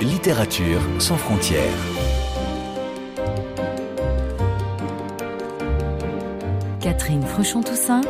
Littérature 0.00 0.80
sans 0.98 1.16
frontières. 1.16 1.60
Catherine 6.80 7.22
Fruchon-Toussaint. 7.26 8.00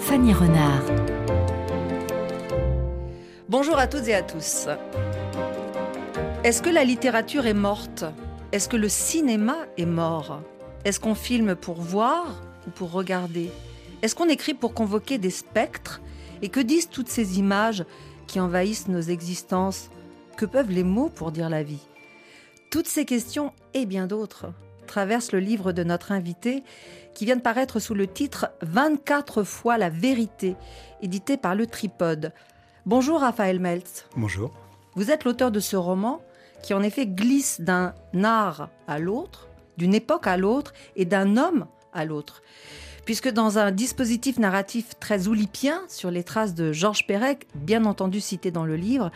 Fanny 0.00 0.32
Renard. 0.32 0.82
Bonjour 3.50 3.78
à 3.78 3.86
toutes 3.86 4.08
et 4.08 4.14
à 4.14 4.22
tous. 4.22 4.68
Est-ce 6.44 6.62
que 6.62 6.70
la 6.70 6.84
littérature 6.84 7.46
est 7.46 7.52
morte? 7.52 8.06
Est-ce 8.52 8.70
que 8.70 8.76
le 8.76 8.88
cinéma 8.88 9.56
est 9.76 9.84
mort? 9.84 10.40
Est-ce 10.86 10.98
qu'on 10.98 11.14
filme 11.14 11.56
pour 11.56 11.82
voir 11.82 12.24
ou 12.66 12.70
pour 12.70 12.92
regarder? 12.92 13.50
Est-ce 14.00 14.14
qu'on 14.14 14.28
écrit 14.28 14.54
pour 14.54 14.72
convoquer 14.72 15.18
des 15.18 15.30
spectres? 15.30 16.00
Et 16.44 16.50
que 16.50 16.60
disent 16.60 16.90
toutes 16.90 17.08
ces 17.08 17.38
images 17.38 17.86
qui 18.26 18.38
envahissent 18.38 18.88
nos 18.88 19.00
existences 19.00 19.88
Que 20.36 20.44
peuvent 20.44 20.70
les 20.70 20.84
mots 20.84 21.08
pour 21.08 21.32
dire 21.32 21.48
la 21.48 21.62
vie? 21.62 21.80
Toutes 22.70 22.86
ces 22.86 23.06
questions 23.06 23.54
et 23.72 23.86
bien 23.86 24.06
d'autres 24.06 24.52
traversent 24.86 25.32
le 25.32 25.38
livre 25.38 25.72
de 25.72 25.82
notre 25.84 26.12
invité 26.12 26.62
qui 27.14 27.24
vient 27.24 27.36
de 27.36 27.40
paraître 27.40 27.80
sous 27.80 27.94
le 27.94 28.06
titre 28.06 28.50
24 28.60 29.42
fois 29.42 29.78
la 29.78 29.88
vérité, 29.88 30.54
édité 31.00 31.38
par 31.38 31.54
le 31.54 31.66
Tripode. 31.66 32.34
Bonjour 32.84 33.20
Raphaël 33.20 33.58
Meltz. 33.58 34.04
Bonjour. 34.14 34.52
Vous 34.96 35.10
êtes 35.10 35.24
l'auteur 35.24 35.50
de 35.50 35.60
ce 35.60 35.76
roman 35.76 36.20
qui 36.62 36.74
en 36.74 36.82
effet 36.82 37.06
glisse 37.06 37.62
d'un 37.62 37.94
art 38.22 38.68
à 38.86 38.98
l'autre, 38.98 39.48
d'une 39.78 39.94
époque 39.94 40.26
à 40.26 40.36
l'autre 40.36 40.74
et 40.94 41.06
d'un 41.06 41.38
homme 41.38 41.64
à 41.94 42.04
l'autre. 42.04 42.42
Puisque 43.04 43.30
dans 43.30 43.58
un 43.58 43.70
dispositif 43.70 44.38
narratif 44.38 44.98
très 44.98 45.28
oulipien 45.28 45.82
sur 45.88 46.10
les 46.10 46.24
traces 46.24 46.54
de 46.54 46.72
Georges 46.72 47.06
Perec, 47.06 47.46
bien 47.54 47.84
entendu 47.84 48.20
cité 48.20 48.50
dans 48.50 48.64
le 48.64 48.76
livre, 48.76 49.10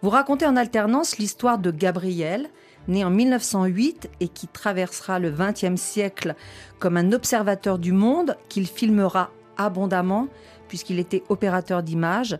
vous 0.00 0.10
racontez 0.10 0.46
en 0.46 0.56
alternance 0.56 1.18
l'histoire 1.18 1.58
de 1.58 1.72
Gabriel, 1.72 2.48
né 2.86 3.04
en 3.04 3.10
1908 3.10 4.10
et 4.20 4.28
qui 4.28 4.46
traversera 4.46 5.18
le 5.18 5.32
XXe 5.32 5.80
siècle 5.80 6.36
comme 6.78 6.96
un 6.96 7.10
observateur 7.12 7.78
du 7.78 7.92
monde 7.92 8.36
qu'il 8.48 8.68
filmera 8.68 9.30
abondamment 9.56 10.28
puisqu'il 10.68 10.98
était 10.98 11.22
opérateur 11.28 11.82
d'images, 11.82 12.38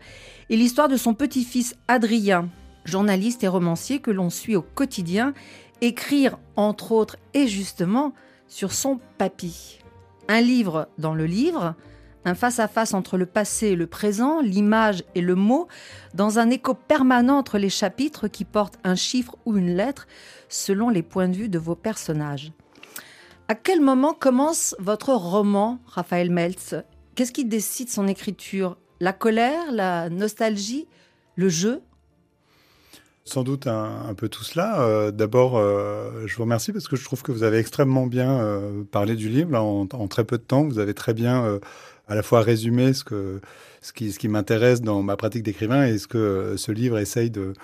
et 0.48 0.56
l'histoire 0.56 0.88
de 0.88 0.96
son 0.96 1.12
petit-fils 1.12 1.76
Adrien, 1.86 2.48
journaliste 2.86 3.44
et 3.44 3.48
romancier 3.48 3.98
que 3.98 4.10
l'on 4.10 4.30
suit 4.30 4.56
au 4.56 4.62
quotidien, 4.62 5.34
écrire 5.82 6.38
entre 6.56 6.92
autres 6.92 7.18
et 7.34 7.46
justement 7.46 8.14
sur 8.48 8.72
son 8.72 9.00
papy. 9.18 9.81
Un 10.32 10.40
livre 10.40 10.88
dans 10.96 11.12
le 11.12 11.26
livre, 11.26 11.74
un 12.24 12.34
face-à-face 12.34 12.94
entre 12.94 13.18
le 13.18 13.26
passé 13.26 13.66
et 13.66 13.76
le 13.76 13.86
présent, 13.86 14.40
l'image 14.40 15.04
et 15.14 15.20
le 15.20 15.34
mot, 15.34 15.68
dans 16.14 16.38
un 16.38 16.48
écho 16.48 16.72
permanent 16.72 17.36
entre 17.36 17.58
les 17.58 17.68
chapitres 17.68 18.28
qui 18.28 18.46
portent 18.46 18.78
un 18.82 18.94
chiffre 18.94 19.36
ou 19.44 19.58
une 19.58 19.76
lettre 19.76 20.06
selon 20.48 20.88
les 20.88 21.02
points 21.02 21.28
de 21.28 21.36
vue 21.36 21.48
de 21.50 21.58
vos 21.58 21.74
personnages. 21.74 22.50
À 23.48 23.54
quel 23.54 23.82
moment 23.82 24.14
commence 24.14 24.74
votre 24.78 25.12
roman, 25.12 25.80
Raphaël 25.84 26.30
Meltz? 26.30 26.76
Qu'est-ce 27.14 27.32
qui 27.32 27.44
décide 27.44 27.90
son 27.90 28.08
écriture? 28.08 28.78
La 29.00 29.12
colère, 29.12 29.70
la 29.70 30.08
nostalgie, 30.08 30.88
le 31.36 31.50
jeu? 31.50 31.82
Sans 33.32 33.44
doute 33.44 33.66
un, 33.66 34.14
peu 34.14 34.28
tout 34.28 34.44
cela. 34.44 34.82
Euh, 34.82 35.10
d'abord, 35.10 35.56
euh, 35.56 36.26
je 36.26 36.36
vous 36.36 36.42
remercie 36.42 36.70
parce 36.70 36.86
que 36.86 36.96
je 36.96 37.04
trouve 37.04 37.22
que 37.22 37.32
vous 37.32 37.44
avez 37.44 37.56
extrêmement 37.56 38.06
bien 38.06 38.30
euh, 38.30 38.82
parlé 38.90 39.16
du 39.16 39.30
livre 39.30 39.58
en, 39.58 39.86
très 40.06 40.24
peu 40.24 40.36
de 40.36 40.42
temps. 40.42 40.64
Vous 40.64 40.78
avez 40.78 40.92
très 40.92 41.14
bien 41.14 41.58
à 42.08 42.14
la 42.14 42.22
fois 42.22 42.42
résumé 42.42 42.92
ce, 42.92 43.40
qui, 43.94 44.28
m'intéresse 44.28 44.82
dans 44.82 45.02
ma 45.02 45.16
pratique 45.16 45.42
d'écrivain 45.42 45.86
et 45.86 45.96
ce 45.96 46.06
que 46.06 46.56
ce 46.58 46.72
livre 46.72 46.98
essaye 46.98 47.30
de, 47.30 47.54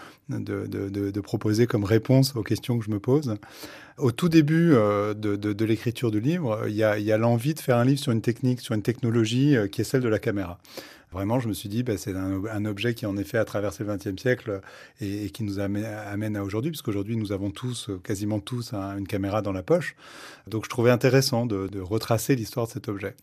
proposer 1.20 1.66
comme 1.66 1.84
réponse 1.84 2.34
aux 2.34 2.42
questions 2.42 2.78
que 2.78 2.84
je 2.84 2.90
me 2.90 2.98
pose. 2.98 3.36
Au 3.98 4.10
tout 4.10 4.30
début 4.30 4.70
de, 4.70 5.64
l'écriture 5.64 6.10
du 6.10 6.20
livre, 6.20 6.62
il 6.66 6.76
y 6.76 6.82
a 6.82 7.18
l'envie 7.18 7.52
de 7.52 7.60
faire 7.60 7.76
un 7.76 7.84
livre 7.84 8.00
sur 8.00 8.12
une 8.12 8.22
technique, 8.22 8.60
sur 8.60 8.74
une 8.74 8.82
technologie 8.82 9.54
qui 9.70 9.82
est 9.82 9.84
celle 9.84 10.02
de 10.02 10.08
la 10.08 10.18
caméra. 10.18 10.58
Vraiment, 11.10 11.40
je 11.40 11.48
me 11.48 11.54
suis 11.54 11.68
dit, 11.70 11.82
bah, 11.82 11.96
c'est 11.96 12.14
un, 12.14 12.64
objet 12.66 12.92
qui 12.94 13.06
en 13.06 13.16
effet 13.16 13.38
a 13.38 13.44
traversé 13.44 13.82
le 13.82 13.96
XXe 13.96 14.20
siècle 14.20 14.60
et, 15.00 15.30
qui 15.30 15.42
nous 15.42 15.58
amène, 15.58 16.36
à 16.36 16.42
aujourd'hui, 16.42 16.70
puisqu'aujourd'hui 16.70 17.16
nous 17.16 17.32
avons 17.32 17.50
tous, 17.50 17.90
quasiment 18.04 18.40
tous, 18.40 18.74
une 18.74 19.06
caméra 19.06 19.40
dans 19.40 19.52
la 19.52 19.62
poche. 19.62 19.96
Donc 20.46 20.64
je 20.64 20.68
trouvais 20.68 20.90
intéressant 20.90 21.46
de, 21.46 21.80
retracer 21.80 22.36
l'histoire 22.36 22.66
de 22.66 22.72
cet 22.72 22.88
objet. 22.88 23.14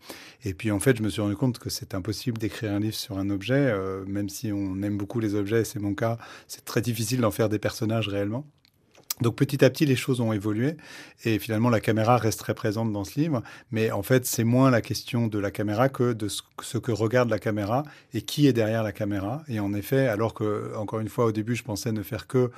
Et 0.44 0.54
puis 0.54 0.70
en 0.70 0.80
fait, 0.80 0.96
je 0.96 1.02
me 1.02 1.08
suis 1.08 1.20
rendu 1.20 1.36
compte 1.36 1.58
que 1.58 1.70
c'est 1.70 1.94
impossible 1.94 2.38
d'écrire 2.38 2.72
un 2.72 2.80
livre 2.80 2.94
sur 2.94 3.18
un 3.18 3.30
objet, 3.30 3.54
euh, 3.54 4.04
même 4.06 4.28
si 4.28 4.50
on 4.52 4.82
aime 4.82 4.96
beaucoup 4.96 5.20
les 5.20 5.34
objets, 5.34 5.64
c'est 5.64 5.78
mon 5.78 5.94
cas, 5.94 6.18
c'est 6.48 6.64
très 6.64 6.80
difficile 6.80 7.20
d'en 7.20 7.30
faire 7.30 7.48
des 7.48 7.58
personnages 7.58 8.08
réellement. 8.08 8.46
Donc 9.22 9.36
petit 9.36 9.64
à 9.64 9.70
petit, 9.70 9.86
les 9.86 9.96
choses 9.96 10.20
ont 10.20 10.32
évolué 10.32 10.76
et 11.24 11.38
finalement 11.38 11.70
la 11.70 11.80
caméra 11.80 12.18
reste 12.18 12.40
très 12.40 12.54
présente 12.54 12.92
dans 12.92 13.04
ce 13.04 13.18
livre. 13.18 13.42
Mais 13.70 13.90
en 13.90 14.02
fait, 14.02 14.26
c'est 14.26 14.44
moins 14.44 14.70
la 14.70 14.82
question 14.82 15.26
de 15.26 15.38
la 15.38 15.50
caméra 15.50 15.88
que 15.88 16.12
de 16.12 16.28
ce 16.28 16.78
que 16.78 16.92
regarde 16.92 17.30
la 17.30 17.38
caméra 17.38 17.84
et 18.12 18.20
qui 18.20 18.46
est 18.46 18.52
derrière 18.52 18.82
la 18.82 18.92
caméra. 18.92 19.42
Et 19.48 19.58
en 19.58 19.72
effet, 19.72 20.06
alors 20.06 20.34
que 20.34 20.74
encore 20.76 21.00
une 21.00 21.08
fois 21.08 21.24
au 21.24 21.32
début, 21.32 21.56
je 21.56 21.62
pensais 21.62 21.92
ne 21.92 22.02
faire 22.02 22.26
que 22.26 22.50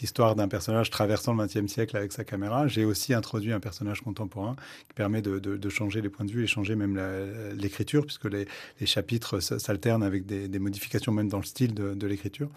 l'histoire 0.00 0.34
d'un 0.34 0.48
personnage 0.48 0.90
traversant 0.90 1.34
le 1.34 1.44
XXe 1.44 1.66
siècle 1.72 1.96
avec 1.96 2.12
sa 2.12 2.24
caméra. 2.24 2.66
J'ai 2.66 2.84
aussi 2.84 3.14
introduit 3.14 3.52
un 3.52 3.60
personnage 3.60 4.00
contemporain 4.00 4.56
qui 4.88 4.94
permet 4.94 5.22
de, 5.22 5.68
changer 5.68 6.00
les 6.00 6.08
points 6.08 6.26
de 6.26 6.30
vue 6.30 6.44
et 6.44 6.46
changer 6.46 6.76
même 6.76 7.00
l'écriture, 7.56 8.04
puisque 8.04 8.26
les, 8.26 8.46
chapitres 8.84 9.40
s'alternent 9.40 10.02
avec 10.02 10.26
des, 10.26 10.58
modifications 10.58 11.12
même 11.12 11.28
dans 11.28 11.38
le 11.38 11.44
style 11.44 11.74
de, 11.74 12.06
l'écriture. 12.06 12.50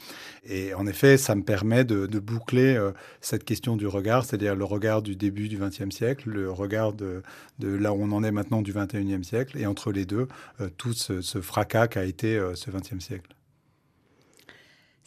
Et 0.45 0.73
en 0.73 0.87
effet, 0.87 1.17
ça 1.17 1.35
me 1.35 1.43
permet 1.43 1.85
de, 1.85 2.19
boucler 2.19 2.75
euh, 2.75 2.91
cette 3.21 3.43
question 3.43 3.75
du 3.75 3.87
regard, 3.87 4.25
c'est-à-dire 4.25 4.55
le 4.55 4.65
regard 4.65 5.01
du 5.01 5.15
début 5.15 5.47
du 5.47 5.57
XXe 5.57 5.93
siècle, 5.95 6.29
le 6.29 6.51
regard 6.51 6.93
de, 6.93 7.21
là 7.59 7.93
où 7.93 8.01
on 8.01 8.11
en 8.11 8.23
est 8.23 8.31
maintenant 8.31 8.61
du 8.61 8.73
XXIe 8.73 9.23
siècle, 9.23 9.57
et 9.57 9.65
entre 9.65 9.91
les 9.91 10.05
deux, 10.05 10.27
euh, 10.61 10.69
tout 10.77 10.93
ce, 10.93 11.21
ce 11.21 11.41
fracas 11.41 11.87
qu'a 11.87 12.05
été 12.05 12.37
euh, 12.37 12.55
ce 12.55 12.71
XXe 12.71 12.99
siècle. 12.99 13.35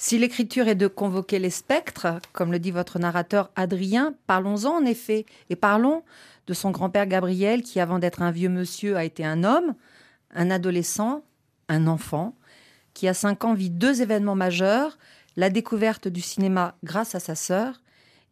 Si 0.01 0.17
l'écriture 0.17 0.69
est 0.69 0.77
de 0.77 0.87
convoquer 0.87 1.41
les 1.41 1.51
spectres, 1.51 2.21
comme 2.33 2.53
le 2.53 2.61
dit 2.61 2.71
votre 2.71 3.01
narrateur 3.01 3.51
Adrien, 3.57 4.15
parlons-en 4.29 4.77
en 4.77 4.85
effet, 4.85 5.27
et 5.51 5.57
parlons 5.57 6.05
de 6.47 6.55
son 6.55 6.71
grand-père 6.71 7.07
Gabriel 7.07 7.63
qui, 7.63 7.81
avant 7.81 7.99
d'être 7.99 8.23
un 8.23 8.31
vieux 8.31 8.49
monsieur, 8.49 8.97
a 8.97 9.03
été 9.03 9.25
un 9.25 9.43
homme, 9.43 9.75
un 10.33 10.53
adolescent, 10.53 11.25
un 11.69 11.89
enfant, 11.89 12.37
qui 12.95 13.09
à 13.09 13.15
cinq 13.15 13.45
ans 13.45 13.55
vit 13.55 13.71
deux 13.71 14.01
événements 14.01 14.37
majeurs, 14.37 14.99
la 15.37 15.51
découverte 15.51 16.07
du 16.07 16.21
cinéma 16.21 16.77
grâce 16.85 17.17
à 17.17 17.21
sa 17.21 17.35
sœur, 17.35 17.83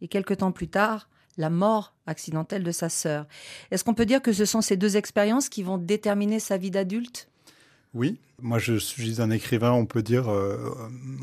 et 0.01 0.07
quelque 0.07 0.33
temps 0.33 0.53
plus 0.53 0.69
tard, 0.69 1.09
la 1.37 1.49
mort 1.49 1.93
accidentelle 2.05 2.63
de 2.63 2.71
sa 2.71 2.87
sœur. 2.87 3.25
Est-ce 3.71 3.83
qu'on 3.83 3.93
peut 3.93 4.05
dire 4.05 4.21
que 4.21 4.31
ce 4.31 4.45
sont 4.45 4.61
ces 4.61 4.77
deux 4.77 4.95
expériences 4.95 5.49
qui 5.49 5.63
vont 5.63 5.77
déterminer 5.77 6.39
sa 6.39 6.55
vie 6.55 6.71
d'adulte? 6.71 7.27
Oui, 7.93 8.19
moi, 8.43 8.59
je 8.59 8.75
suis 8.75 9.19
un 9.19 9.31
écrivain, 9.31 9.71
on 9.71 9.87
peut 9.87 10.03
dire, 10.03 10.29
euh, 10.29 10.57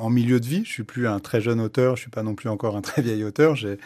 en 0.01 0.11
milieu 0.11 0.41
de 0.41 0.47
vie. 0.47 0.65
Je 0.65 0.71
suis 0.71 0.83
plus 0.83 1.07
un 1.07 1.21
très 1.21 1.41
jeune 1.41 1.61
auteur, 1.61 1.95
je 1.95 2.01
suis 2.01 2.11
pas 2.11 2.25
non 2.25 2.35
plus 2.35 2.49
encore 2.49 2.77
un 2.77 2.81
très 2.81 3.03
vieil 3.03 3.23
auteur. 3.23 3.55
J'ai 3.55 3.79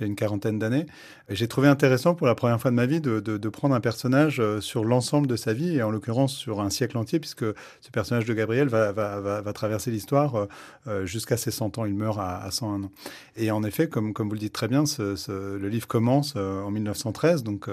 une 0.00 0.14
quarantaine 0.14 0.60
d'années. 0.60 0.86
J'ai 1.28 1.48
trouvé 1.48 1.66
intéressant 1.66 2.14
pour 2.14 2.28
la 2.28 2.36
première 2.36 2.60
fois 2.60 2.70
de 2.70 2.76
ma 2.76 2.86
vie 2.86 3.00
de, 3.00 3.48
prendre 3.48 3.74
un 3.74 3.80
personnage 3.80 4.38
euh, 4.38 4.60
sur 4.60 4.84
l'ensemble 4.84 5.26
de 5.26 5.34
sa 5.34 5.52
vie 5.52 5.76
et 5.76 5.82
en 5.82 5.90
l'occurrence 5.90 6.36
sur 6.36 6.60
un 6.60 6.70
siècle 6.70 6.96
entier, 6.96 7.18
puisque 7.18 7.44
ce 7.44 7.90
personnage 7.90 8.24
de 8.24 8.34
Gabriel 8.34 8.68
va, 8.68 9.52
traverser 9.52 9.90
l'histoire 9.90 10.46
euh, 10.86 11.04
jusqu'à 11.06 11.36
ses 11.36 11.50
100 11.50 11.78
ans. 11.78 11.86
Il 11.86 11.94
meurt 11.94 12.20
à, 12.20 12.40
à, 12.40 12.52
101 12.52 12.84
ans. 12.84 12.92
Et 13.34 13.50
en 13.50 13.64
effet, 13.64 13.88
comme, 13.88 14.12
vous 14.16 14.30
le 14.30 14.38
dites 14.38 14.52
très 14.52 14.68
bien, 14.68 14.84
le 15.28 15.68
livre 15.68 15.88
commence 15.88 16.36
en 16.36 16.70
1913, 16.70 17.42
donc 17.42 17.68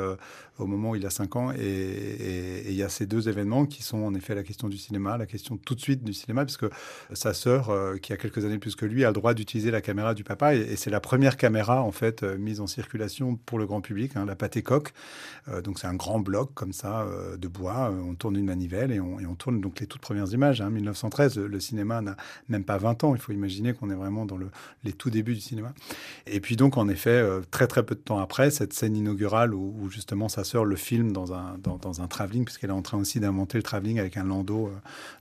au 0.58 0.66
moment 0.66 0.92
où 0.92 0.96
il 0.96 1.06
a 1.06 1.12
5 1.12 1.36
ans, 1.36 1.52
et 1.52 2.64
il 2.68 2.74
y 2.74 2.84
a 2.84 2.90
ces 2.90 3.06
deux 3.06 3.30
événements 3.30 3.66
qui 3.66 3.84
sont 3.84 4.04
en 4.04 4.16
effet 4.16 4.34
la 4.34 4.44
question 4.44 4.70
du 4.70 4.78
cinéma 4.78 5.03
la 5.18 5.26
question 5.26 5.58
tout 5.58 5.76
de 5.76 5.82
suite 5.82 6.04
du 6.04 6.14
cinéma, 6.14 6.46
puisque 6.46 6.66
sa 7.14 7.34
sœur, 7.34 7.70
euh, 7.70 7.98
qui 7.98 8.14
a 8.14 8.18
quelques 8.18 8.46
années 8.46 8.58
plus 8.58 8.76
que 8.76 8.86
lui, 8.86 9.04
a 9.04 9.08
le 9.08 9.14
droit 9.14 9.34
d'utiliser 9.34 9.72
la 9.72 9.82
caméra 9.82 10.14
du 10.14 10.24
papa, 10.24 10.56
et, 10.56 10.76
c'est 10.76 10.90
la 10.90 11.00
première 11.00 11.38
caméra 11.38 11.82
en 11.82 11.92
fait 11.92 12.24
euh, 12.24 12.38
mise 12.38 12.60
en 12.60 12.68
circulation 12.68 13.36
pour 13.36 13.60
le 13.60 13.66
grand 13.66 13.82
public, 13.82 14.16
hein, 14.16 14.26
la 14.26 14.36
pâté 14.36 14.62
coque. 14.62 14.94
Euh, 15.48 15.62
donc 15.62 15.80
c'est 15.80 15.88
un 15.88 15.96
grand 15.96 16.20
bloc 16.20 16.54
comme 16.54 16.74
ça 16.74 17.08
de 17.38 17.48
bois, 17.48 17.92
on 17.92 18.16
tourne 18.16 18.36
une 18.36 18.46
manivelle 18.46 18.92
et 18.92 19.00
on, 19.00 19.20
et 19.20 19.26
on, 19.26 19.36
tourne 19.36 19.62
donc 19.62 19.80
les 19.80 19.88
toutes 19.88 20.02
premières 20.02 20.32
images. 20.32 20.62
Hein, 20.62 20.70
1913, 20.70 21.38
le, 21.38 21.60
cinéma 21.60 22.02
n'a 22.02 22.16
même 22.50 22.64
pas 22.64 22.78
20 22.78 23.04
ans, 23.04 23.16
il 23.16 23.22
faut 23.22 23.32
imaginer 23.32 23.74
qu'on 23.74 23.90
est 23.90 23.96
vraiment 23.96 24.26
dans 24.26 24.38
le, 24.38 24.50
les 24.84 24.94
tout 24.94 25.10
débuts 25.10 25.36
du 25.36 25.42
cinéma. 25.42 25.74
Et 26.28 26.40
puis 26.40 26.56
donc 26.56 26.78
en 26.78 26.88
effet, 26.88 27.24
très 27.52 27.68
très 27.68 27.84
peu 27.84 27.96
de 27.96 28.00
temps 28.00 28.20
après, 28.20 28.52
cette 28.52 28.74
scène 28.74 28.96
inaugurale 28.96 29.54
où, 29.54 29.90
justement 29.90 30.30
sa 30.30 30.44
sœur 30.44 30.66
le 30.66 30.76
filme 30.76 31.12
dans 31.12 31.34
un, 31.34 31.58
dans 31.60 32.02
un 32.02 32.08
travelling, 32.08 32.46
puisqu'elle 32.46 32.70
est 32.70 32.74
en 32.74 32.82
train 32.82 32.98
aussi 32.98 33.20
d'inventer 33.20 33.58
le 33.58 33.64
travelling 33.64 34.00
avec 34.00 34.18
un 34.18 34.24
landau 34.24 34.72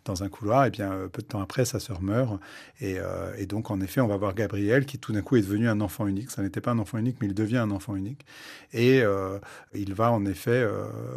dans 0.04 0.22
un 0.22 0.28
couloir. 0.28 0.66
Et 0.66 0.70
bien, 0.70 1.08
peu 1.12 1.22
de 1.22 1.26
temps 1.26 1.40
après, 1.40 1.64
sa 1.64 1.80
sœur 1.80 2.02
meurt. 2.02 2.38
Et, 2.80 2.96
et 3.38 3.46
donc, 3.46 3.70
en 3.70 3.80
effet, 3.80 4.00
on 4.00 4.06
va 4.06 4.16
voir 4.16 4.34
Gabriel 4.34 4.86
qui 4.86 4.98
tout 4.98 5.12
d'un 5.12 5.22
coup 5.22 5.36
est 5.36 5.42
devenu 5.42 5.68
un 5.68 5.80
enfant 5.80 6.06
unique. 6.06 6.30
Ça 6.30 6.42
n'était 6.42 6.60
pas 6.60 6.72
un 6.72 6.78
enfant 6.78 6.98
unique, 6.98 7.16
mais 7.20 7.26
il 7.26 7.34
devient 7.34 7.58
un 7.58 7.70
enfant 7.70 7.96
unique. 7.96 8.24
Et 8.72 9.02
il 9.74 9.94
va 9.94 10.10
en 10.10 10.24
effet 10.24 10.66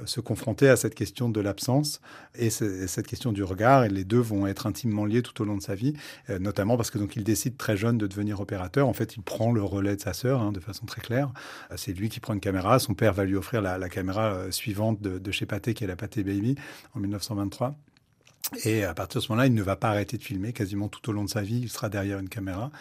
se 0.06 0.20
confronter 0.20 0.70
à 0.70 0.76
cette 0.76 0.96
question 0.96 1.30
de 1.30 1.42
l'absence 1.42 2.02
et 2.36 2.50
cette 2.50 3.08
question 3.08 3.32
du 3.32 3.44
regard. 3.44 3.86
Et 3.86 3.90
les 3.90 4.04
deux 4.04 4.20
vont 4.20 4.48
être 4.48 4.68
intimement 4.68 5.06
liés 5.06 5.22
tout 5.22 5.42
au 5.42 5.46
long 5.46 5.58
de 5.58 5.64
sa 5.64 5.76
vie, 5.76 5.94
notamment 6.40 6.78
parce 6.78 6.92
que 6.92 6.98
donc 6.98 7.16
il 7.16 7.24
décide 7.24 7.58
très 7.58 7.78
jeune 7.78 7.98
de 7.98 8.08
devenir 8.08 8.40
opérateur. 8.40 8.88
En 8.88 8.94
fait, 8.94 9.16
il 9.16 9.22
prend 9.24 9.52
le 9.52 9.64
relais 9.64 9.96
de 9.96 10.02
sa 10.02 10.14
sœur 10.14 10.42
hein, 10.42 10.52
de 10.52 10.60
façon 10.60 10.86
très 10.86 11.02
claire. 11.02 11.32
C'est 11.76 11.94
lui 11.94 12.10
qui 12.10 12.20
prend 12.20 12.34
une 12.34 12.40
caméra. 12.40 12.80
Son 12.80 12.94
père 12.94 13.14
va 13.14 13.26
lui 13.26 13.36
offrir 13.36 13.62
la, 13.62 13.90
caméra 13.90 14.34
euh, 14.34 14.52
suivante 14.52 15.02
de, 15.02 15.20
de 15.20 15.32
chez 15.32 15.46
Pathé, 15.46 15.74
qui 15.74 15.84
est 15.84 15.88
la 15.88 15.96
Pathé 15.96 16.24
Baby, 16.24 16.56
en 16.94 17.00
1923. 17.00 17.76
Et 18.64 18.84
à 18.84 18.94
partir 18.94 19.20
de 19.20 19.26
ce 19.26 19.32
moment-là, 19.32 19.48
il 19.48 19.54
ne 19.54 19.64
va 19.64 19.76
pas 19.76 19.90
arrêter 19.90 20.18
de 20.18 20.24
filmer 20.24 20.54
quasiment 20.54 20.88
tout 20.88 21.10
au 21.10 21.14
long 21.14 21.24
de 21.24 21.30
sa 21.30 21.42
vie. 21.42 21.62
Il 21.64 21.70
sera 21.70 21.90
derrière 21.90 22.20
une 22.20 22.30
caméra. 22.30 22.72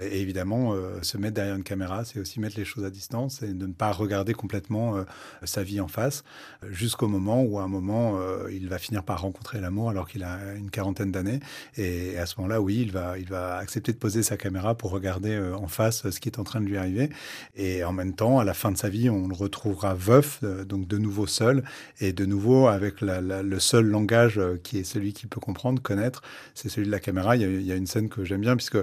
Et 0.00 0.20
évidemment, 0.20 0.74
euh, 0.74 1.00
se 1.02 1.16
mettre 1.16 1.34
derrière 1.34 1.56
une 1.56 1.64
caméra, 1.64 2.04
c'est 2.04 2.20
aussi 2.20 2.40
mettre 2.40 2.58
les 2.58 2.64
choses 2.64 2.84
à 2.84 2.90
distance 2.90 3.42
et 3.42 3.48
de 3.48 3.66
ne 3.66 3.72
pas 3.72 3.90
regarder 3.92 4.34
complètement 4.34 4.96
euh, 4.96 5.04
sa 5.44 5.62
vie 5.62 5.80
en 5.80 5.88
face, 5.88 6.24
jusqu'au 6.70 7.08
moment 7.08 7.42
où, 7.42 7.58
à 7.58 7.62
un 7.62 7.68
moment, 7.68 8.18
euh, 8.18 8.50
il 8.52 8.68
va 8.68 8.78
finir 8.78 9.02
par 9.02 9.22
rencontrer 9.22 9.60
l'amour 9.60 9.88
alors 9.88 10.08
qu'il 10.08 10.24
a 10.24 10.54
une 10.56 10.70
quarantaine 10.70 11.10
d'années. 11.10 11.40
Et 11.76 12.18
à 12.18 12.26
ce 12.26 12.34
moment-là, 12.38 12.60
oui, 12.60 12.80
il 12.82 12.92
va, 12.92 13.18
il 13.18 13.28
va 13.28 13.56
accepter 13.56 13.92
de 13.92 13.98
poser 13.98 14.22
sa 14.22 14.36
caméra 14.36 14.74
pour 14.74 14.90
regarder 14.90 15.38
en 15.38 15.68
face 15.68 16.10
ce 16.10 16.20
qui 16.20 16.28
est 16.28 16.38
en 16.38 16.44
train 16.44 16.60
de 16.60 16.66
lui 16.66 16.76
arriver. 16.76 17.08
Et 17.56 17.82
en 17.82 17.92
même 17.92 18.14
temps, 18.14 18.38
à 18.40 18.44
la 18.44 18.54
fin 18.54 18.70
de 18.72 18.76
sa 18.76 18.88
vie, 18.88 19.08
on 19.08 19.28
le 19.28 19.34
retrouvera 19.34 19.94
veuf, 19.94 20.42
donc 20.42 20.86
de 20.86 20.98
nouveau 20.98 21.26
seul, 21.26 21.64
et 22.00 22.12
de 22.12 22.26
nouveau 22.26 22.66
avec 22.66 23.00
le 23.00 23.58
seul 23.58 23.86
langage 23.86 24.40
qui 24.62 24.78
est 24.78 24.84
celui 24.84 25.13
qui 25.14 25.26
peut 25.26 25.40
comprendre, 25.40 25.80
connaître, 25.80 26.22
c'est 26.54 26.68
celui 26.68 26.86
de 26.86 26.92
la 26.92 27.00
caméra. 27.00 27.36
Il 27.36 27.62
y 27.62 27.72
a, 27.72 27.76
une 27.76 27.86
scène 27.86 28.08
que 28.08 28.24
j'aime 28.24 28.40
bien, 28.40 28.56
puisque 28.56 28.78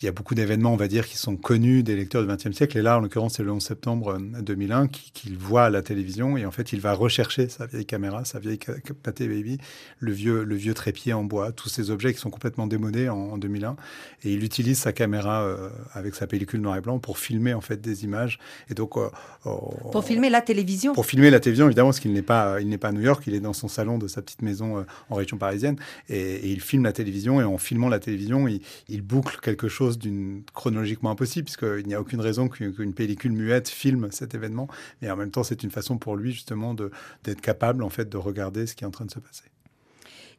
il 0.00 0.04
y 0.04 0.08
a 0.08 0.12
beaucoup 0.12 0.34
d'événements, 0.34 0.72
on 0.72 0.76
va 0.76 0.88
dire, 0.88 1.06
qui 1.06 1.16
sont 1.16 1.36
connus 1.36 1.82
des 1.82 1.96
lecteurs 1.96 2.24
du 2.24 2.28
XXe 2.32 2.56
siècle. 2.56 2.78
Et 2.78 2.82
là, 2.82 2.98
en 2.98 3.00
l'occurrence, 3.00 3.34
c'est 3.34 3.42
le 3.42 3.52
11 3.52 3.62
septembre 3.62 4.18
2001 4.18 4.84
euh, 4.84 4.86
qu'il 4.86 5.36
voit 5.36 5.64
à 5.64 5.70
la 5.70 5.82
télévision. 5.82 6.36
Et 6.36 6.46
en 6.46 6.50
fait, 6.50 6.72
il 6.72 6.80
va 6.80 6.92
rechercher 6.92 7.48
sa 7.48 7.66
vieille 7.66 7.86
caméra, 7.86 8.24
sa 8.24 8.38
vieille 8.38 8.58
Pathé 9.02 9.28
Baby, 9.28 9.58
le 9.98 10.12
vieux, 10.12 10.44
le 10.44 10.54
vieux 10.54 10.74
trépied 10.74 11.12
en 11.12 11.24
bois, 11.24 11.52
tous 11.52 11.68
ces 11.68 11.90
objets 11.90 12.12
qui 12.12 12.20
sont 12.20 12.30
complètement 12.30 12.66
démodés 12.66 13.08
en, 13.08 13.38
2001. 13.38 13.76
Et 14.24 14.32
il 14.32 14.44
utilise 14.44 14.78
sa 14.78 14.92
caméra 14.92 15.42
euh, 15.42 15.68
avec 15.92 16.14
sa 16.14 16.26
pellicule 16.26 16.60
noir 16.60 16.76
et 16.76 16.80
blanc 16.80 16.98
pour 16.98 17.18
filmer 17.18 17.54
en 17.54 17.60
fait 17.60 17.80
des 17.80 18.04
images. 18.04 18.38
Et 18.70 18.74
donc, 18.74 18.96
euh, 18.96 19.08
pour 19.44 20.04
filmer 20.04 20.30
la 20.30 20.40
télévision. 20.40 20.94
Pour 20.94 21.06
filmer 21.06 21.30
la 21.30 21.40
télévision, 21.40 21.66
évidemment, 21.66 21.88
parce 21.88 22.00
qu'il 22.00 22.12
n'est 22.12 22.22
pas, 22.22 22.60
il 22.60 22.68
n'est 22.68 22.78
pas 22.78 22.88
à 22.88 22.92
New 22.92 23.00
York, 23.00 23.24
il 23.26 23.34
est 23.34 23.40
dans 23.40 23.52
son 23.52 23.68
salon 23.68 23.98
de 23.98 24.06
sa 24.06 24.22
petite 24.22 24.42
maison 24.42 24.84
en 25.10 25.14
région 25.14 25.36
parisienne 25.36 25.71
et, 26.08 26.50
il 26.50 26.60
filme 26.60 26.84
la 26.84 26.92
télévision 26.92 27.40
et 27.40 27.44
en 27.44 27.58
filmant 27.58 27.88
la 27.88 27.98
télévision, 27.98 28.48
il, 28.48 29.02
boucle 29.02 29.38
quelque 29.40 29.68
chose 29.68 29.98
d'une 29.98 30.42
chronologiquement 30.54 31.10
impossible 31.10 31.44
puisqu'il 31.44 31.86
n'y 31.86 31.94
a 31.94 32.00
aucune 32.00 32.20
raison 32.20 32.48
qu'une 32.48 32.94
pellicule 32.94 33.32
muette 33.32 33.68
filme 33.68 34.08
cet 34.10 34.34
événement. 34.34 34.68
Mais 35.00 35.10
en 35.10 35.16
même 35.16 35.30
temps, 35.30 35.42
c'est 35.42 35.62
une 35.62 35.70
façon 35.70 35.98
pour 35.98 36.16
lui 36.16 36.32
justement 36.32 36.74
d'être 36.74 37.40
capable 37.40 37.82
en 37.82 37.90
fait 37.90 38.08
de 38.08 38.16
regarder 38.16 38.66
ce 38.66 38.74
qui 38.74 38.84
est 38.84 38.86
en 38.86 38.90
train 38.90 39.06
de 39.06 39.10
se 39.10 39.18
passer. 39.18 39.44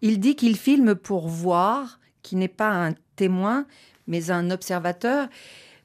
Il 0.02 0.20
dit 0.20 0.36
qu'il 0.36 0.58
filme 0.58 0.96
pour 0.96 1.28
voir, 1.30 2.00
qu'il 2.22 2.38
n'est 2.40 2.48
pas 2.48 2.70
un 2.70 2.94
témoin, 3.16 3.66
mais 4.08 4.32
un 4.32 4.52
observateur. 4.52 5.30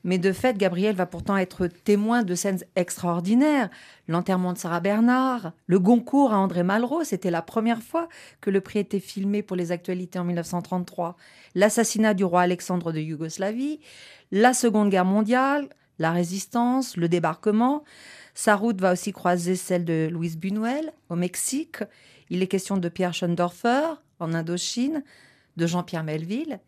Mais 0.08 0.16
de 0.16 0.32
fait, 0.32 0.56
Gabriel 0.56 0.96
va 0.96 1.05
pourtant 1.05 1.37
être 1.37 1.66
témoin 1.66 2.22
de 2.22 2.34
scènes 2.34 2.64
extraordinaires. 2.76 3.69
L'enterrement 4.06 4.55
de 4.55 4.58
Sarah 4.58 4.81
Bernard, 4.81 5.52
le 5.66 5.78
Goncourt 5.78 6.32
à 6.32 6.38
André 6.38 6.62
Malraux, 6.62 7.05
c'était 7.05 7.31
la 7.31 7.43
première 7.43 7.82
fois 7.82 8.08
que 8.40 8.49
le 8.49 8.62
prix 8.62 8.78
était 8.78 9.00
filmé 9.00 9.43
pour 9.43 9.55
les 9.55 9.70
actualités 9.70 10.19
en 10.19 10.25
1933. 10.25 11.14
L'assassinat 11.55 12.14
du 12.14 12.25
roi 12.25 12.40
Alexandre 12.40 12.90
de 12.90 13.00
Yougoslavie, 13.00 13.81
la 14.32 14.55
Seconde 14.55 14.88
Guerre 14.88 15.05
mondiale, 15.05 15.69
la 15.99 16.10
résistance, 16.10 16.96
le 16.96 17.10
débarquement. 17.10 17.84
Sa 18.32 18.56
route 18.56 18.81
va 18.81 18.94
aussi 18.94 19.12
croiser 19.12 19.56
celle 19.56 19.84
de 19.84 20.08
Louise 20.10 20.38
Buñuel 20.38 20.90
au 21.10 21.16
Mexique. 21.16 21.84
Il 22.31 22.43
est 22.43 22.46
question 22.46 22.78
de 22.78 22.88
Pierre 22.88 23.12
Schoendorfer 23.12 24.00
en 24.20 24.32
Indochine, 24.32 25.05
de 25.58 25.66
Jean-Pierre 25.66 26.05
Melville 26.05 26.60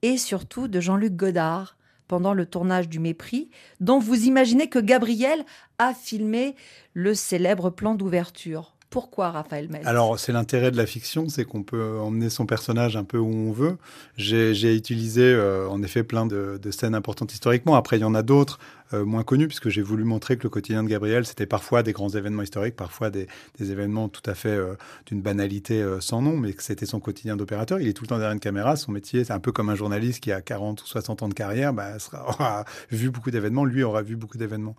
et 0.00 0.16
surtout 0.16 0.66
de 0.66 0.80
Jean-Luc 0.80 1.14
Godard 1.14 1.76
pendant 2.10 2.34
le 2.34 2.44
tournage 2.44 2.88
du 2.88 2.98
Mépris, 2.98 3.50
dont 3.78 4.00
vous 4.00 4.24
imaginez 4.24 4.68
que 4.68 4.80
Gabriel 4.80 5.44
a 5.78 5.94
filmé 5.94 6.56
le 6.92 7.14
célèbre 7.14 7.70
plan 7.70 7.94
d'ouverture. 7.94 8.74
Pourquoi 8.90 9.30
Raphaël 9.30 9.68
Mel 9.70 9.86
Alors, 9.86 10.18
c'est 10.18 10.32
l'intérêt 10.32 10.72
de 10.72 10.76
la 10.76 10.86
fiction, 10.86 11.28
c'est 11.28 11.44
qu'on 11.44 11.62
peut 11.62 12.00
emmener 12.00 12.28
son 12.28 12.46
personnage 12.46 12.96
un 12.96 13.04
peu 13.04 13.18
où 13.18 13.28
on 13.28 13.52
veut. 13.52 13.78
J'ai 14.16 14.74
utilisé, 14.74 15.22
euh, 15.22 15.68
en 15.68 15.84
effet, 15.84 16.02
plein 16.02 16.26
de, 16.26 16.58
scènes 16.72 16.96
importantes 16.96 17.32
historiquement. 17.32 17.76
Après, 17.76 17.98
il 17.98 18.00
y 18.00 18.04
en 18.04 18.16
a 18.16 18.24
d'autres 18.24 18.58
euh, 18.92 19.04
moins 19.04 19.22
connus, 19.22 19.46
puisque 19.46 19.68
j'ai 19.68 19.82
voulu 19.82 20.04
montrer 20.04 20.36
que 20.36 20.42
le 20.42 20.48
quotidien 20.48 20.82
de 20.82 20.88
Gabriel, 20.88 21.24
c'était 21.26 21.46
parfois 21.46 21.82
des 21.82 21.92
grands 21.92 22.08
événements 22.08 22.42
historiques, 22.42 22.76
parfois 22.76 23.10
des, 23.10 23.26
événements 23.58 24.08
tout 24.08 24.22
à 24.26 24.34
fait 24.34 24.48
euh, 24.48 24.74
d'une 25.06 25.20
banalité 25.20 25.84
sans 26.00 26.22
nom, 26.22 26.36
mais 26.36 26.52
que 26.52 26.62
c'était 26.62 26.86
son 26.86 27.00
quotidien 27.00 27.36
d'opérateur. 27.36 27.80
Il 27.80 27.88
est 27.88 27.92
tout 27.92 28.04
le 28.04 28.08
temps 28.08 28.16
derrière 28.18 28.32
une 28.32 28.40
caméra. 28.40 28.76
Son 28.76 28.92
métier, 28.92 29.24
c'est 29.24 29.32
un 29.32 29.40
peu 29.40 29.52
comme 29.52 29.68
un 29.68 29.74
journaliste 29.74 30.20
qui 30.20 30.32
a 30.32 30.40
40 30.40 30.82
ou 30.82 30.86
60 30.86 31.22
ans 31.22 31.28
de 31.28 31.34
carrière, 31.34 31.72
bah, 31.72 31.92
aura 32.12 32.64
vu 32.90 33.10
beaucoup 33.10 33.30
d'événements. 33.30 33.64
Lui 33.64 33.82
aura 33.82 34.02
vu 34.02 34.16
beaucoup 34.16 34.38
d'événements. 34.38 34.76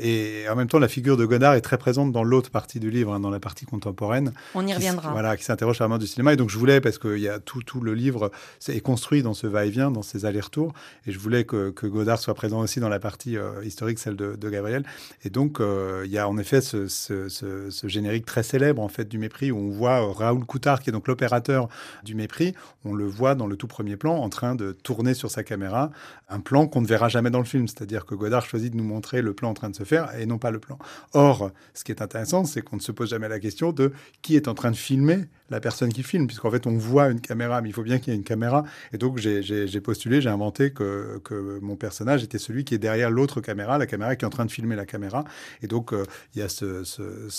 Et 0.00 0.44
en 0.48 0.54
même 0.54 0.68
temps, 0.68 0.78
la 0.78 0.88
figure 0.88 1.16
de 1.16 1.24
Godard 1.24 1.54
est 1.54 1.60
très 1.60 1.78
présente 1.78 2.12
dans 2.12 2.22
l'autre 2.22 2.50
partie 2.50 2.78
du 2.78 2.90
livre, 2.90 3.12
hein, 3.12 3.20
dans 3.20 3.30
la 3.30 3.40
partie 3.40 3.64
contemporaine. 3.64 4.32
On 4.54 4.66
y 4.66 4.74
reviendra. 4.74 5.10
voilà, 5.12 5.36
qui 5.36 5.44
s'interroge 5.44 5.76
sur 5.76 5.84
la 5.84 5.88
mort 5.88 5.98
du 5.98 6.06
cinéma. 6.06 6.32
Et 6.32 6.36
donc, 6.36 6.50
je 6.50 6.58
voulais, 6.58 6.80
parce 6.80 6.98
que 6.98 7.16
y 7.16 7.28
a 7.28 7.38
tout, 7.38 7.62
tout 7.62 7.80
le 7.80 7.94
livre 7.94 8.30
est 8.68 8.80
construit 8.80 9.22
dans 9.22 9.34
ce 9.34 9.46
va-et-vient, 9.46 9.90
dans 9.90 10.02
ces 10.02 10.24
allers-retours. 10.24 10.72
Et 11.06 11.12
je 11.12 11.18
voulais 11.18 11.44
que, 11.44 11.70
que, 11.70 11.86
Godard 11.86 12.18
soit 12.18 12.34
présent 12.34 12.60
aussi 12.60 12.80
dans 12.80 12.88
la 12.88 13.00
partie 13.00 13.36
euh, 13.38 13.64
historique, 13.64 13.98
celle 13.98 14.16
de, 14.16 14.48
Gabriel. 14.48 14.84
Et 15.24 15.30
donc, 15.30 15.60
euh, 15.60 16.02
il 16.04 16.10
y 16.10 16.18
a 16.18 16.28
en 16.28 16.38
effet 16.38 16.60
ce, 16.60 16.86
générique 17.84 18.26
très 18.26 18.42
célèbre, 18.42 18.82
en 18.82 18.88
fait, 18.88 19.08
du 19.08 19.18
mépris, 19.18 19.50
où 19.50 19.58
on 19.58 19.70
voit 19.70 20.02
euh, 20.02 20.12
Raoul 20.12 20.44
Coutard, 20.44 20.80
qui 20.80 20.90
est 20.90 20.92
donc 20.92 21.08
l'opérateur 21.08 21.68
du 22.04 22.14
mépris. 22.14 22.54
On 22.84 22.94
le 22.94 23.06
voit 23.06 23.34
dans 23.34 23.46
le 23.46 23.56
tout 23.56 23.66
premier 23.66 23.96
plan, 23.96 24.16
en 24.16 24.28
train 24.28 24.54
de 24.54 24.72
tourner 24.72 25.14
sur 25.14 25.30
sa 25.30 25.42
caméra 25.42 25.90
un 26.28 26.40
plan 26.40 26.66
qu'on 26.66 26.82
ne 26.82 26.86
verra 26.86 27.08
jamais 27.08 27.30
dans 27.30 27.38
le 27.38 27.44
film. 27.44 27.68
C'est-à-dire 27.68 28.04
que 28.04 28.14
Godard 28.14 28.44
choisit 28.44 28.72
de 28.72 28.76
nous 28.76 28.84
montrer 28.84 29.22
le 29.22 29.32
plan 29.32 29.50
en 29.50 29.54
train 29.54 29.70
de 29.70 29.76
se 29.76 29.84
faire 29.84 30.14
et 30.18 30.26
non 30.26 30.38
pas 30.38 30.50
le 30.50 30.58
plan. 30.58 30.78
Or, 31.14 31.50
ce 31.74 31.84
qui 31.84 31.92
est 31.92 32.02
intéressant, 32.02 32.44
c'est 32.44 32.62
qu'on 32.62 32.76
ne 32.76 32.82
se 32.82 32.92
pose 32.92 33.10
jamais 33.10 33.28
la 33.28 33.40
question 33.40 33.72
de 33.72 33.92
qui 34.22 34.36
est 34.36 34.48
en 34.48 34.54
train 34.54 34.70
de 34.70 34.76
filmer 34.76 35.26
la 35.50 35.60
personne 35.60 35.92
qui 35.92 36.02
filme, 36.02 36.26
puisqu'en 36.26 36.50
fait, 36.50 36.66
on 36.66 36.76
voit 36.76 37.08
une 37.08 37.20
caméra, 37.20 37.60
mais 37.62 37.70
il 37.70 37.72
faut 37.72 37.82
bien 37.82 37.98
qu'il 37.98 38.12
y 38.12 38.16
ait 38.16 38.18
une 38.18 38.24
caméra. 38.24 38.64
Et 38.92 38.98
donc, 38.98 39.18
j'ai 39.18 39.80
postulé, 39.80 40.20
j'ai 40.20 40.28
inventé 40.28 40.72
que, 40.72 41.20
que, 41.24 41.58
mon 41.60 41.76
personnage 41.76 42.22
était 42.22 42.38
celui 42.38 42.64
qui 42.64 42.74
est 42.74 42.78
derrière 42.78 43.10
l'autre 43.10 43.27
caméra, 43.40 43.78
la 43.78 43.86
caméra 43.86 44.16
qui 44.16 44.24
est 44.24 44.26
en 44.26 44.30
train 44.30 44.44
de 44.44 44.50
filmer 44.50 44.76
la 44.76 44.86
caméra. 44.86 45.24
Et 45.62 45.66
donc, 45.66 45.92
euh, 45.92 46.04
il 46.34 46.40
y 46.40 46.42
a 46.42 46.48
ce, 46.48 46.82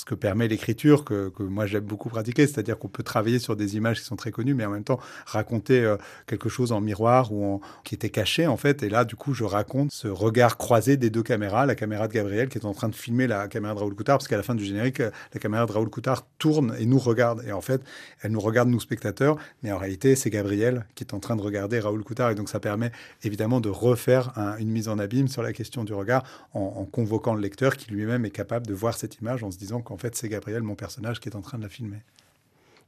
que 0.06 0.15
permet 0.15 0.47
l'écriture 0.47 1.03
que, 1.03 1.31
moi 1.39 1.65
j'aime 1.65 1.83
beaucoup 1.83 2.09
pratiquer, 2.09 2.47
c'est-à-dire 2.47 2.77
qu'on 2.77 2.88
peut 2.88 3.03
travailler 3.03 3.39
sur 3.39 3.56
des 3.56 3.75
images 3.75 4.00
qui 4.00 4.06
sont 4.06 4.15
très 4.15 4.31
connues, 4.31 4.53
mais 4.53 4.65
en 4.65 4.71
même 4.71 4.83
temps 4.83 5.00
raconter 5.25 5.83
euh, 5.83 5.97
quelque 6.27 6.50
chose 6.50 6.71
en 6.71 6.81
miroir 6.81 7.31
ou 7.31 7.45
en, 7.45 7.62
qui 7.83 7.95
était 7.95 8.10
caché, 8.10 8.48
en 8.48 8.58
fait. 8.58 8.84
Et 8.84 8.89
là, 8.89 9.05
du 9.05 9.15
coup, 9.15 9.34
je 9.34 9.43
raconte 9.43 9.91
ce 9.91 10.08
regard 10.08 10.58
croisé 10.58 10.98
des 10.98 11.10
deux 11.10 11.24
caméras, 11.24 11.65
la 11.65 11.75
caméra 11.75 12.08
de 12.08 12.13
Gabriel 12.13 12.50
qui 12.50 12.58
est 12.58 12.65
en 12.65 12.74
train 12.74 12.89
de 12.89 12.96
filmer 12.96 13.27
la 13.27 13.48
caméra 13.48 13.74
de 13.74 13.79
Raoul 13.79 13.96
Coutard, 13.96 14.17
parce 14.17 14.27
qu'à 14.27 14.38
la 14.38 14.43
fin 14.43 14.55
du 14.55 14.63
générique, 14.63 15.00
la 15.00 15.39
caméra 15.39 15.65
de 15.65 15.72
Raoul 15.72 15.89
Coutard 15.89 16.25
tourne 16.38 16.75
et 16.79 16.86
nous 16.86 17.00
regarde. 17.00 17.43
Et 17.48 17.51
en 17.51 17.62
fait, 17.62 17.81
elle 18.22 18.31
nous 18.31 18.39
regarde, 18.39 18.69
nous 18.69 18.79
spectateurs, 18.79 19.38
mais 19.63 19.72
en 19.72 19.77
réalité, 19.77 20.15
c'est 20.15 20.29
Gabriel 20.29 20.86
qui 20.96 21.03
est 21.03 21.13
en 21.13 21.19
train 21.19 21.36
de 21.36 21.41
regarder 21.41 21.79
Raoul 21.79 22.03
Coutard. 22.03 22.31
Et 22.31 22.36
donc, 22.36 22.50
ça 22.50 22.60
permet 22.60 22.91
évidemment 23.24 23.62
de 23.62 23.69
refaire 23.69 24.34
une 24.60 24.69
mise 24.69 24.88
en 24.88 25.00
abîme 25.00 25.27
sur 25.27 25.41
la 25.41 25.53
question 25.53 25.78
du 25.83 25.93
regard 25.93 26.24
en, 26.53 26.86
convoquant 26.86 27.33
le 27.33 27.41
lecteur 27.41 27.77
qui 27.77 27.91
lui-même 27.91 28.25
est 28.25 28.31
capable 28.31 28.67
de 28.67 28.74
voir 28.74 28.95
cette 28.95 29.17
image 29.19 29.43
en 29.43 29.51
se 29.51 29.57
disant 29.57 29.81
qu'en 29.81 29.98
fait, 29.98 30.15
c'est 30.15 30.29
Gabriel, 30.29 30.63
mon 30.63 30.75
personnage, 30.75 31.19
qui 31.19 31.29
est 31.29 31.36
en 31.36 31.41
train 31.41 31.57
de 31.57 31.63
la 31.63 31.69
filmer. 31.69 32.01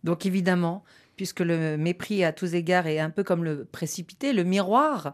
Donc, 0.03 0.25
évidemment, 0.25 0.83
puisque 1.15 1.41
le 1.41 1.77
mépris 1.77 2.23
à 2.23 2.33
tous 2.33 2.55
égards 2.55 2.87
est 2.87 2.99
un 2.99 3.09
peu 3.09 3.23
comme 3.23 3.43
le 3.43 3.65
précipité, 3.65 4.33
le 4.33 4.43
miroir 4.43 5.13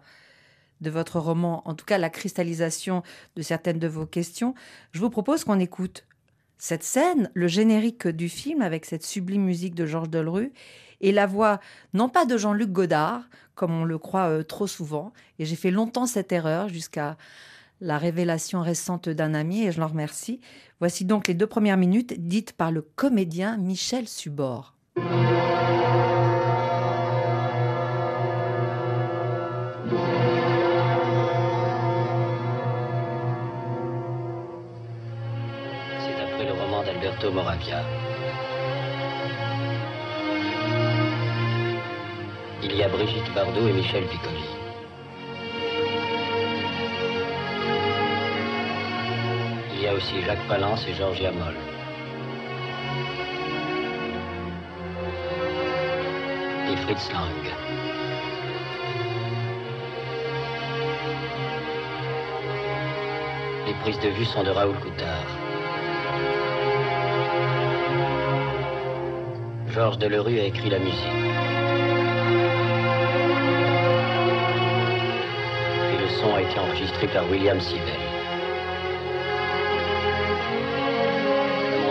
de 0.82 0.90
votre 0.90 1.20
roman, 1.20 1.64
en 1.66 1.74
tout 1.74 1.86
cas 1.86 1.98
la 1.98 2.10
cristallisation 2.10 3.04
de 3.36 3.42
certaines 3.42 3.80
de 3.80 3.88
vos 3.88 4.06
questions, 4.06 4.54
je 4.92 5.00
vous 5.00 5.10
propose 5.10 5.44
qu'on 5.44 5.60
écoute 5.60 6.06
cette 6.58 6.84
scène, 6.84 7.30
le 7.34 7.48
générique 7.48 8.08
du 8.08 8.30
film 8.30 8.62
avec 8.62 8.86
cette 8.86 9.04
sublime 9.04 9.44
musique 9.44 9.76
de 9.76 9.86
Georges 9.86 10.10
Delru 10.10 10.52
et 11.02 11.12
la 11.12 11.28
voix 11.28 11.60
non 11.94 12.10
pas 12.10 12.26
de 12.26 12.38
Jean-Luc 12.38 12.72
Godard, 12.72 13.24
comme 13.56 13.72
on 13.72 13.86
le 13.86 13.98
croit 13.98 14.30
euh, 14.30 14.44
trop 14.44 14.68
souvent, 14.68 15.14
et 15.40 15.46
j'ai 15.46 15.56
fait 15.56 15.72
longtemps 15.72 16.06
cette 16.06 16.32
erreur 16.32 16.70
jusqu'à 16.70 17.18
la 17.82 17.98
révélation 17.98 18.62
récente 18.62 19.10
d'un 19.10 19.34
ami 19.34 19.64
et 19.66 19.72
je 19.72 19.80
l'en 19.80 19.88
remercie. 19.88 20.40
Voici 20.80 21.06
donc 21.06 21.28
les 21.28 21.34
deux 21.34 21.48
premières 21.48 21.78
minutes 21.78 22.14
dites 22.20 22.54
par 22.54 22.72
le 22.72 22.82
comédien 22.82 23.58
Michel 23.58 24.08
Subord. 24.08 24.74
Moravia. 37.34 37.84
y 42.78 42.84
a 42.84 42.90
Brigitte 42.90 43.34
Bardot 43.34 43.68
et 43.68 43.74
Michel 43.74 44.06
Piccoli. 44.06 44.67
Aussi 49.98 50.22
Jacques 50.22 50.48
Palance 50.48 50.88
et 50.88 50.94
Georges 50.94 51.22
Moll. 51.22 51.56
Et 56.72 56.78
Fritz 56.84 57.12
Lang. 57.12 57.46
Les 63.66 63.74
prises 63.82 64.00
de 64.00 64.10
vue 64.10 64.26
sont 64.26 64.44
de 64.44 64.52
Raoul 64.52 64.76
Coutard. 64.76 65.26
Georges 69.70 69.98
Delerue 69.98 70.40
a 70.40 70.44
écrit 70.44 70.70
la 70.70 70.80
musique. 70.80 71.24
Et 75.92 75.98
le 75.98 76.10
son 76.22 76.36
a 76.36 76.42
été 76.42 76.60
enregistré 76.60 77.08
par 77.08 77.28
William 77.32 77.60
Sivell. 77.60 78.07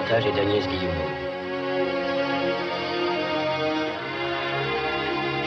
Montage 0.06 0.26
est 0.26 0.36
d'Agnès. 0.36 0.64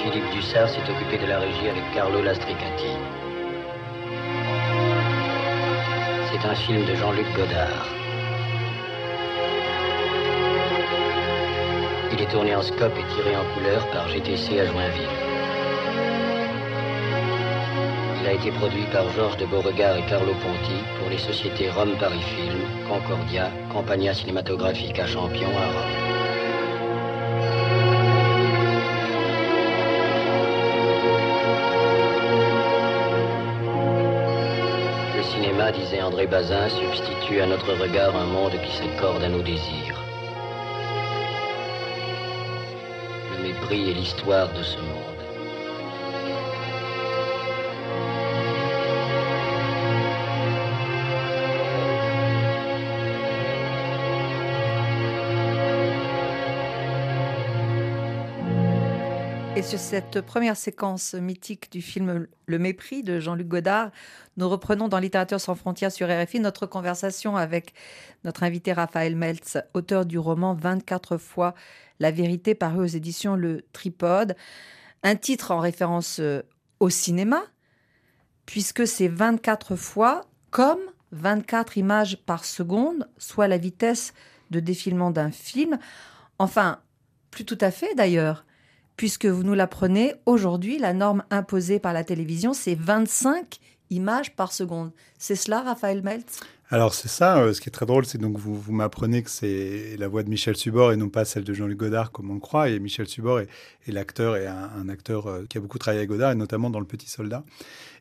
Philippe 0.04 0.30
Dussard 0.34 0.68
s'est 0.68 0.82
occupé 0.82 1.18
de 1.18 1.28
la 1.28 1.40
régie 1.40 1.70
avec 1.70 1.84
Carlo 1.94 2.22
Lastricati. 2.22 2.92
C'est 6.30 6.46
un 6.46 6.56
film 6.56 6.86
de 6.86 6.96
Jean-Luc 6.96 7.28
Godard. 7.38 7.88
Il 12.12 12.22
est 12.22 12.30
tourné 12.30 12.54
en 12.54 12.62
scope 12.62 12.98
et 12.98 13.14
tiré 13.16 13.38
en 13.38 13.46
couleur 13.54 13.88
par 13.92 14.10
GTC 14.10 14.60
à 14.60 14.66
Joinville. 14.66 15.29
A 18.30 18.34
été 18.34 18.52
produit 18.52 18.86
par 18.92 19.10
Georges 19.14 19.38
de 19.38 19.46
Beauregard 19.48 19.98
et 19.98 20.06
Carlo 20.06 20.34
Ponti 20.34 20.84
pour 21.00 21.10
les 21.10 21.18
sociétés 21.18 21.72
Rome 21.72 21.96
Paris 22.00 22.22
Film, 22.22 22.60
Concordia, 22.88 23.50
Compagnia 23.74 24.14
Cinématographique 24.14 25.00
à 25.00 25.08
Champion 25.08 25.50
à 25.58 25.66
Rome. 25.66 25.96
Le 35.18 35.24
cinéma, 35.24 35.72
disait 35.72 36.04
André 36.04 36.28
Bazin, 36.28 36.70
substitue 36.70 37.42
à 37.42 37.48
notre 37.48 37.74
regard 37.74 38.16
un 38.16 38.26
monde 38.26 38.54
qui 38.64 38.78
s'accorde 38.78 39.24
à 39.24 39.30
nos 39.30 39.42
désirs. 39.42 39.98
Le 43.32 43.48
mépris 43.48 43.90
est 43.90 43.96
l'histoire 43.96 44.54
de 44.54 44.62
ce 44.62 44.78
monde. 44.78 45.19
Sur 59.70 59.78
cette 59.78 60.22
première 60.22 60.58
séquence 60.58 61.14
mythique 61.14 61.72
du 61.72 61.84
film 61.84 62.26
Le 62.48 62.58
Mépris 62.58 63.04
de 63.04 63.20
Jean-Luc 63.20 63.48
Godard, 63.48 63.92
nous 64.36 64.50
reprenons 64.50 64.88
dans 64.88 64.98
Littérature 64.98 65.40
sans 65.40 65.54
frontières 65.54 65.92
sur 65.92 66.08
RFI 66.08 66.40
notre 66.40 66.66
conversation 66.66 67.36
avec 67.36 67.76
notre 68.24 68.42
invité 68.42 68.74
Raphaël 68.74 69.16
Meltz, 69.16 69.60
auteur 69.76 70.08
du 70.08 70.18
roman 70.18 70.56
24 70.56 71.18
fois 71.18 71.54
la 72.00 72.10
vérité 72.10 72.56
paru 72.56 72.80
aux 72.80 72.88
éditions 72.88 73.36
Le 73.36 73.64
Tripode. 73.72 74.36
Un 75.04 75.16
titre 75.16 75.52
en 75.52 75.60
référence 75.60 76.20
euh, 76.20 76.42
au 76.80 76.90
cinéma, 76.90 77.44
puisque 78.48 78.88
c'est 78.88 79.08
24 79.08 79.76
fois 79.76 80.22
comme 80.50 80.82
24 81.12 81.78
images 81.78 82.18
par 82.26 82.44
seconde, 82.44 83.08
soit 83.20 83.48
la 83.48 83.60
vitesse 83.60 84.16
de 84.50 84.60
défilement 84.60 85.12
d'un 85.12 85.30
film. 85.30 85.78
Enfin, 86.40 86.80
plus 87.30 87.46
tout 87.46 87.60
à 87.62 87.70
fait 87.70 87.94
d'ailleurs 87.94 88.46
puisque 89.00 89.28
vous 89.28 89.44
nous 89.44 89.54
l'apprenez, 89.54 90.14
aujourd'hui, 90.26 90.78
la 90.78 90.92
norme 90.92 91.24
imposée 91.30 91.80
par 91.80 91.94
la 91.94 92.04
télévision, 92.04 92.52
c'est 92.52 92.76
25 92.76 93.58
images 93.92 94.36
par 94.36 94.52
seconde. 94.52 94.92
C'est 95.22 95.36
cela, 95.36 95.62
Raphaël 95.62 96.02
Meltz? 96.02 96.40
Alors 96.72 96.94
c'est 96.94 97.08
ça, 97.08 97.40
euh, 97.40 97.52
ce 97.52 97.62
qui 97.62 97.70
est 97.70 97.72
très 97.72 97.88
drôle, 97.88 98.06
c'est 98.06 98.20
donc 98.20 98.38
vous, 98.38 98.72
m'apprenez 98.72 99.24
que 99.24 99.30
c'est 99.32 99.98
la 99.98 100.08
voix 100.08 100.22
de 100.22 100.30
Michel 100.30 100.56
Subor 100.56 100.92
et 100.92 100.98
non 100.98 101.10
pas 101.10 101.26
celle 101.26 101.44
de 101.44 101.52
Jean-Luc 101.52 101.80
Godard 101.80 102.12
comme 102.12 102.30
on 102.30 102.36
le 102.36 102.40
croit. 102.40 102.70
Et 102.70 102.78
Michel 102.80 103.08
Subor 103.08 103.40
est, 103.40 103.48
l'acteur 103.88 104.38
et 104.38 104.46
un, 104.46 104.88
acteur 104.88 105.26
euh, 105.26 105.46
qui 105.50 105.58
a 105.58 105.62
beaucoup 105.62 105.80
travaillé 105.80 106.02
avec 106.02 106.10
Godard 106.10 106.32
et 106.32 106.36
notamment 106.36 106.70
dans 106.70 106.80
Le 106.80 106.86
Petit 106.86 107.10
Soldat. 107.10 107.44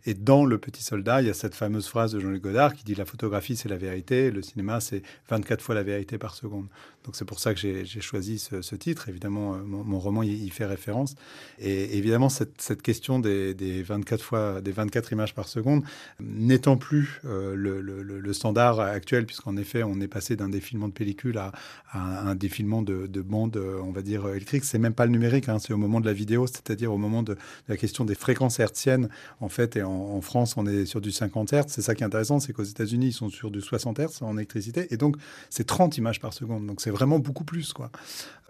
Et 0.05 0.13
dans 0.13 0.45
Le 0.45 0.59
Petit 0.59 0.83
Soldat, 0.83 1.23
il 1.23 1.29
y 1.29 1.31
a 1.31 1.35
cette 1.35 1.55
fameuse 1.55 1.89
phrase 1.89 2.13
de 2.13 2.21
Jean-Luc 2.21 2.43
Godard 2.43 2.75
qui 2.75 2.85
dit 2.85 2.95
La 2.95 3.07
photographie, 3.07 3.57
c'est 3.57 3.71
la 3.71 3.79
vérité, 3.79 4.31
le 4.31 4.43
cinéma, 4.43 4.81
c'est 4.81 5.03
24 5.31 5.63
fois 5.63 5.75
la 5.75 5.83
vérité 5.83 6.19
par 6.19 6.35
seconde. 6.35 6.67
Donc 7.05 7.17
c'est 7.17 7.25
pour 7.25 7.41
ça 7.41 7.55
que 7.55 7.61
j'ai 7.61 8.01
choisi 8.03 8.39
ce, 8.39 8.75
titre. 8.75 9.09
Évidemment, 9.09 9.55
euh, 9.55 9.63
mon, 9.65 9.99
roman 9.99 10.23
y, 10.23 10.51
fait 10.51 10.67
référence. 10.67 11.15
Et 11.59 11.97
évidemment, 11.97 12.29
cette, 12.29 12.61
cette 12.61 12.83
question 12.83 13.19
des, 13.19 13.55
des, 13.55 13.83
24 13.83 14.23
fois, 14.23 14.61
des 14.61 14.73
24 14.73 15.13
images 15.13 15.35
par 15.35 15.49
seconde 15.49 15.85
n'étant 16.21 16.77
plus 16.77 17.08
euh, 17.25 17.55
le, 17.55 18.33
standard 18.33 18.81
actuel, 18.81 19.27
puisqu'en 19.27 19.57
effet, 19.57 19.83
on 19.83 20.01
est 20.01 20.09
passé 20.09 20.37
d'un 20.37 20.49
défilement 20.49 20.89
de 20.89 20.93
pellicule 20.93 21.39
à, 21.39 21.53
un 21.93 22.35
défilement 22.35 22.83
de, 22.83 23.07
de 23.07 23.23
bande, 23.23 23.57
euh, 23.57 23.81
on 23.83 23.91
va 23.91 24.03
dire, 24.03 24.29
électrique. 24.29 24.65
C'est 24.65 24.79
même 24.79 24.93
pas 24.93 25.07
le 25.07 25.13
numérique, 25.13 25.49
hein, 25.49 25.59
c'est 25.59 25.73
au 25.73 25.79
moment 25.79 26.01
de 26.01 26.07
la 26.07 26.13
vidéo, 26.13 26.47
c'est-à-dire 26.47 26.93
au 26.93 26.99
moment 26.99 27.23
de, 27.23 27.35
de, 27.35 27.39
la 27.69 27.77
question 27.77 28.05
des 28.05 28.15
fréquences 28.15 28.61
hertziennes, 28.61 29.09
en 29.41 29.49
fait, 29.49 29.77
et 29.77 29.83
en, 29.83 29.91
en, 29.91 30.21
France, 30.21 30.57
on 30.57 30.67
est 30.67 30.85
sur 30.85 31.01
du 31.01 31.11
50 31.11 31.53
Hz. 31.53 31.65
C'est 31.69 31.83
ça 31.83 31.95
qui 31.95 32.03
est 32.03 32.07
intéressant, 32.07 32.41
c'est 32.41 32.53
qu'aux 32.53 32.63
États-Unis, 32.63 33.09
ils 33.09 33.13
sont 33.13 33.31
sur 33.31 33.51
du 33.51 33.61
60 33.61 33.99
Hz 33.99 34.23
en 34.23 34.37
électricité. 34.37 34.87
Et 34.91 34.97
donc, 34.97 35.17
c'est 35.51 35.65
30 35.65 35.97
images 35.97 36.21
par 36.21 36.33
seconde. 36.33 36.67
Donc, 36.67 36.81
c'est 36.81 36.91
vraiment 36.91 37.19
beaucoup 37.19 37.45
plus. 37.45 37.73
Quoi. 37.73 37.91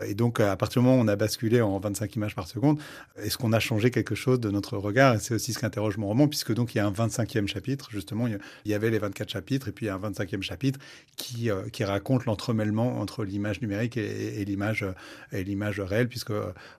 Et 0.06 0.14
donc, 0.14 0.38
à 0.38 0.56
partir 0.56 0.80
du 0.80 0.86
moment 0.86 1.00
où 1.00 1.04
on 1.04 1.08
a 1.08 1.16
basculé 1.16 1.60
en 1.60 1.78
25 1.80 2.14
images 2.14 2.36
par 2.36 2.46
seconde, 2.46 2.78
est-ce 3.16 3.36
qu'on 3.36 3.52
a 3.52 3.58
changé 3.58 3.90
quelque 3.90 4.14
chose 4.14 4.38
de 4.38 4.48
notre 4.48 4.76
regard? 4.76 5.16
Et 5.16 5.18
c'est 5.18 5.34
aussi 5.34 5.52
ce 5.52 5.58
qu'interroge 5.58 5.96
mon 5.96 6.06
roman, 6.06 6.28
puisque 6.28 6.54
donc, 6.54 6.74
il 6.74 6.78
y 6.78 6.80
a 6.80 6.86
un 6.86 6.92
25e 6.92 7.48
chapitre. 7.48 7.88
Justement, 7.90 8.28
il 8.28 8.38
y 8.64 8.74
avait 8.74 8.90
les 8.90 9.00
24 9.00 9.28
chapitres, 9.28 9.66
et 9.66 9.72
puis 9.72 9.86
il 9.86 9.88
y 9.88 9.90
a 9.90 9.96
un 9.96 10.10
25e 10.10 10.42
chapitre 10.42 10.78
qui, 11.16 11.50
euh, 11.50 11.68
qui 11.70 11.82
raconte 11.82 12.26
l'entremêlement 12.26 13.00
entre 13.00 13.24
l'image 13.24 13.60
numérique 13.60 13.96
et, 13.96 14.44
l'image 14.44 14.86
et 15.32 15.42
l'image 15.42 15.80
réelle, 15.80 16.08
puisque 16.08 16.32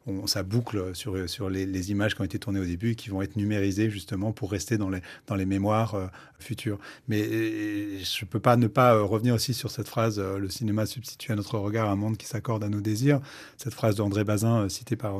on, 0.07 0.25
ça 0.25 0.43
boucle 0.43 0.95
sur, 0.95 1.29
sur 1.29 1.49
les, 1.49 1.91
images 1.91 2.15
qui 2.15 2.21
ont 2.21 2.25
été 2.25 2.39
tournées 2.39 2.59
au 2.59 2.65
début 2.65 2.95
qui 2.95 3.09
vont 3.09 3.21
être 3.21 3.35
numérisées 3.35 3.89
justement 3.89 4.31
pour 4.31 4.51
rester 4.51 4.77
dans 4.77 4.89
les, 4.89 5.01
dans 5.27 5.35
les 5.35 5.45
mémoires 5.45 6.09
euh, 6.39 6.43
futures. 6.43 6.79
Mais 7.07 7.21
euh, 7.21 7.99
je 8.03 8.25
ne 8.25 8.29
peux 8.29 8.39
pas 8.39 8.57
ne 8.57 8.67
pas 8.67 8.95
euh, 8.95 9.03
revenir 9.03 9.35
aussi 9.35 9.53
sur 9.53 9.71
cette 9.71 9.87
phrase 9.87 10.19
Le 10.19 10.49
cinéma 10.49 10.85
substitue 10.85 11.31
à 11.31 11.35
notre 11.35 11.57
regard 11.57 11.89
un 11.89 11.95
monde 11.95 12.17
qui 12.17 12.25
s'accorde 12.25 12.63
à 12.63 12.69
nos 12.69 12.81
désirs. 12.81 13.19
Cette 13.57 13.73
phrase 13.73 13.95
d'André 13.95 14.23
Bazin 14.23 14.69
citée 14.69 14.95
par 14.95 15.19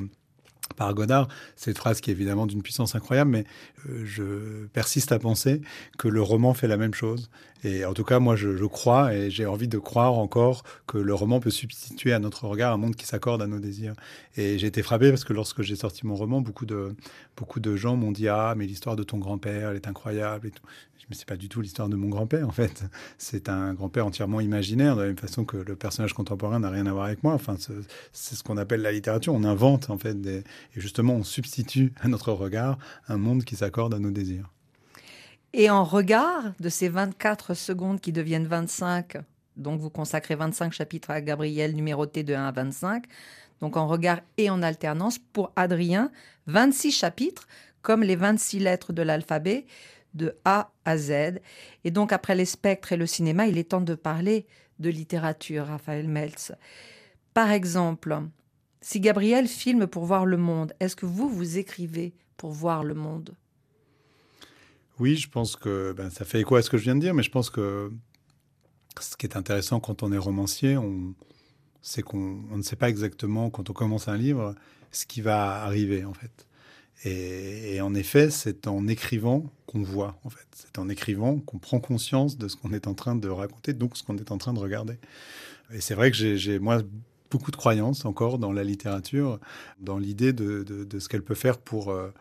par 0.76 0.94
Godard, 0.94 1.28
cette 1.56 1.78
phrase 1.78 2.02
qui 2.02 2.10
est 2.10 2.14
évidemment 2.14 2.46
d'une 2.46 2.62
puissance 2.62 2.96
incroyable, 2.96 3.32
mais 3.32 3.46
euh, 3.88 4.04
je 4.06 4.66
persiste 4.68 5.12
à 5.12 5.20
penser 5.20 5.62
que 5.98 6.08
le 6.08 6.22
roman 6.22 6.54
fait 6.54 6.68
la 6.68 6.78
même 6.78 6.94
chose. 6.94 7.30
Et 7.64 7.84
en 7.84 7.94
tout 7.94 8.06
cas, 8.06 8.20
moi, 8.20 8.38
je, 8.38 8.66
crois 8.66 9.14
et 9.14 9.30
j'ai 9.30 9.46
envie 9.46 9.68
de 9.68 9.78
croire 9.78 10.14
encore 10.14 10.64
que 10.88 10.98
le 10.98 11.14
roman 11.14 11.42
peut 11.42 11.50
substituer 11.50 12.14
à 12.14 12.20
notre 12.20 12.48
regard 12.48 12.74
un 12.74 12.78
monde 12.78 12.96
qui 12.96 13.06
s'accorde 13.06 13.42
à 13.42 13.48
nos 13.48 13.60
désirs. 13.60 13.96
Et 14.38 14.58
j'ai 14.58 14.68
été 14.68 14.82
frappé 14.82 15.10
parce 15.10 15.26
que 15.26 15.34
lorsque 15.34 15.62
j'ai 15.62 15.76
sorti 15.76 16.08
mon 16.08 16.16
roman, 16.16 16.40
beaucoup 16.40 16.66
de, 16.66 16.96
beaucoup 17.36 17.60
de 17.60 17.76
gens 17.76 17.98
m'ont 17.98 18.14
dit 18.14 18.30
Ah, 18.30 18.54
mais 18.56 18.66
l'histoire 18.66 18.96
de 18.96 19.04
ton 19.04 19.18
grand-père, 19.18 19.72
elle 19.72 19.76
est 19.76 19.88
incroyable 19.88 20.48
et 20.48 20.52
tout. 20.52 20.64
Mais 21.10 21.16
c'est 21.16 21.28
pas 21.28 21.38
du 21.38 21.50
tout 21.50 21.62
l'histoire 21.62 21.90
de 21.90 21.96
mon 21.96 22.08
grand-père, 22.10 22.48
en 22.48 22.52
fait. 22.52 22.84
C'est 23.18 23.50
un 23.50 23.74
grand-père 23.74 24.06
entièrement 24.06 24.42
imaginaire, 24.42 24.96
de 24.96 25.02
la 25.02 25.08
même 25.08 25.18
façon 25.18 25.44
que 25.44 25.58
le 25.58 25.76
personnage 25.76 26.14
contemporain 26.14 26.60
n'a 26.60 26.70
rien 26.70 26.86
à 26.86 26.94
voir 26.94 27.06
avec 27.06 27.24
moi. 27.24 27.34
Enfin, 27.34 27.56
c'est 28.12 28.36
ce 28.36 28.44
qu'on 28.44 28.58
appelle 28.58 28.82
la 28.82 28.92
littérature. 28.92 29.34
On 29.34 29.44
invente, 29.44 29.90
en 29.90 29.98
fait, 29.98 30.16
et 30.26 30.44
justement, 30.76 31.14
on 31.14 31.24
substitue 31.24 31.94
à 32.00 32.08
notre 32.08 32.32
regard 32.32 32.78
un 33.08 33.18
monde 33.18 33.44
qui 33.44 33.56
s'accorde 33.56 33.94
à 33.96 34.00
nos 34.00 34.12
désirs. 34.12 34.52
Et 35.54 35.72
en 35.72 35.84
regard 35.84 36.54
de 36.60 36.70
ces 36.70 36.90
24 36.90 37.56
secondes 37.56 38.00
qui 38.00 38.12
deviennent 38.12 38.46
25, 38.46 39.18
donc 39.58 39.80
vous 39.80 39.90
consacrez 39.90 40.36
25 40.36 40.72
chapitres 40.74 41.10
à 41.10 41.22
Gabriel 41.22 41.76
numérotés 41.76 42.24
de 42.24 42.36
1 42.36 42.46
à 42.46 42.52
25, 42.52 43.06
donc 43.60 43.76
en 43.76 43.88
regard 43.88 44.20
et 44.38 44.52
en 44.52 44.62
alternance, 44.62 45.18
pour 45.18 45.52
Adrien, 45.56 46.12
26 46.46 46.92
chapitres, 46.92 47.48
comme 47.82 48.04
les 48.04 48.16
26 48.16 48.60
lettres 48.60 48.94
de 48.94 49.02
l'alphabet, 49.02 49.66
de 50.14 50.36
A 50.46 50.72
à 50.86 50.98
Z. 50.98 51.40
Et 51.84 51.92
donc, 51.92 52.12
après 52.12 52.36
les 52.36 52.46
spectres 52.46 52.92
et 52.92 52.98
le 52.98 53.06
cinéma, 53.06 53.48
il 53.48 53.58
est 53.58 53.70
temps 53.70 53.82
de 53.82 53.96
parler 53.96 54.46
de 54.80 54.90
littérature, 54.90 55.66
Raphaël 55.66 56.08
Meltz. 56.08 56.54
Par 57.34 57.52
exemple, 57.52 58.22
si 58.82 59.00
Gabriel 59.00 59.48
filme 59.48 59.88
pour 59.88 60.06
voir 60.06 60.26
le 60.26 60.38
monde, 60.38 60.74
est-ce 60.80 60.96
que 60.96 61.06
vous, 61.06 61.30
vous 61.30 61.58
écrivez 61.58 62.14
pour 62.38 62.52
voir 62.52 62.84
le 62.84 62.94
monde? 62.94 63.36
Oui, 65.00 65.16
je 65.16 65.30
pense 65.30 65.56
que 65.56 65.94
ben, 65.94 66.10
ça 66.10 66.26
fait 66.26 66.42
écho 66.42 66.56
à 66.56 66.62
ce 66.62 66.70
que 66.70 66.78
je 66.78 66.84
viens 66.84 66.96
de 66.96 67.02
dire, 67.02 67.14
mais 67.14 67.24
je 67.24 67.32
pense 67.32 67.50
que 67.50 67.92
ce 69.00 69.16
qui 69.16 69.26
est 69.26 69.38
intéressant 69.38 69.80
quand 69.80 70.04
on 70.04 70.12
est 70.12 70.18
romancier, 70.18 70.76
on, 70.78 71.14
c'est 71.82 72.02
qu'on 72.02 72.44
ne 72.52 72.62
sait 72.62 72.76
pas 72.76 72.90
exactement, 72.90 73.50
quand 73.50 73.70
on 73.70 73.74
commence 73.74 74.08
un 74.08 74.18
livre, 74.18 74.56
ce 74.92 75.06
qui 75.06 75.22
va 75.22 75.64
arriver, 75.64 76.04
en 76.04 76.14
fait. 76.14 76.48
Et, 77.06 77.80
en 77.82 77.94
effet, 77.96 78.30
c'est 78.30 78.68
en 78.68 78.88
écrivant 78.88 79.52
qu'on 79.68 79.82
voit, 79.82 80.20
en 80.24 80.30
fait. 80.30 80.48
C'est 80.52 80.80
en 80.80 80.90
écrivant 80.90 81.40
qu'on 81.40 81.58
prend 81.58 81.80
conscience 81.80 82.38
de 82.38 82.48
ce 82.48 82.56
qu'on 82.56 82.74
est 82.74 82.88
en 82.88 82.94
train 82.94 83.16
de 83.16 83.30
raconter, 83.30 83.74
donc 83.74 83.98
ce 83.98 84.04
qu'on 84.04 84.18
est 84.18 84.32
en 84.32 84.38
train 84.38 84.54
de 84.54 84.60
regarder. 84.60 84.98
Et 85.74 85.82
c'est 85.82 85.94
vrai 85.94 86.12
que 86.12 86.18
j'ai, 86.36 86.60
moi, 86.60 86.82
beaucoup 87.32 87.52
de 87.52 87.56
croyances 87.56 88.06
encore 88.06 88.38
dans 88.38 88.52
la 88.52 88.64
littérature, 88.64 89.40
dans 89.80 89.98
l'idée 89.98 90.34
de, 90.34 90.88
ce 91.00 91.08
qu'elle 91.08 91.24
peut 91.24 91.36
faire 91.36 91.58
pour, 91.58 91.92
euh, 91.92 92.12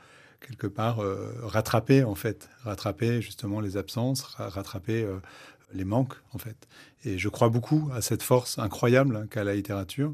quelque 0.40 0.66
part, 0.66 1.00
euh, 1.00 1.32
rattraper, 1.42 2.04
en 2.04 2.14
fait, 2.14 2.49
rattraper 2.62 3.20
justement 3.20 3.61
les 3.61 3.76
absences, 3.76 4.23
rattraper 4.23 5.02
euh, 5.02 5.18
les 5.72 5.84
manques, 5.84 6.14
en 6.32 6.38
fait. 6.38 6.68
Et 7.04 7.18
je 7.18 7.28
crois 7.28 7.48
beaucoup 7.48 7.90
à 7.92 8.00
cette 8.00 8.22
force 8.22 8.58
incroyable 8.58 9.28
qu'a 9.30 9.44
la 9.44 9.54
littérature, 9.54 10.12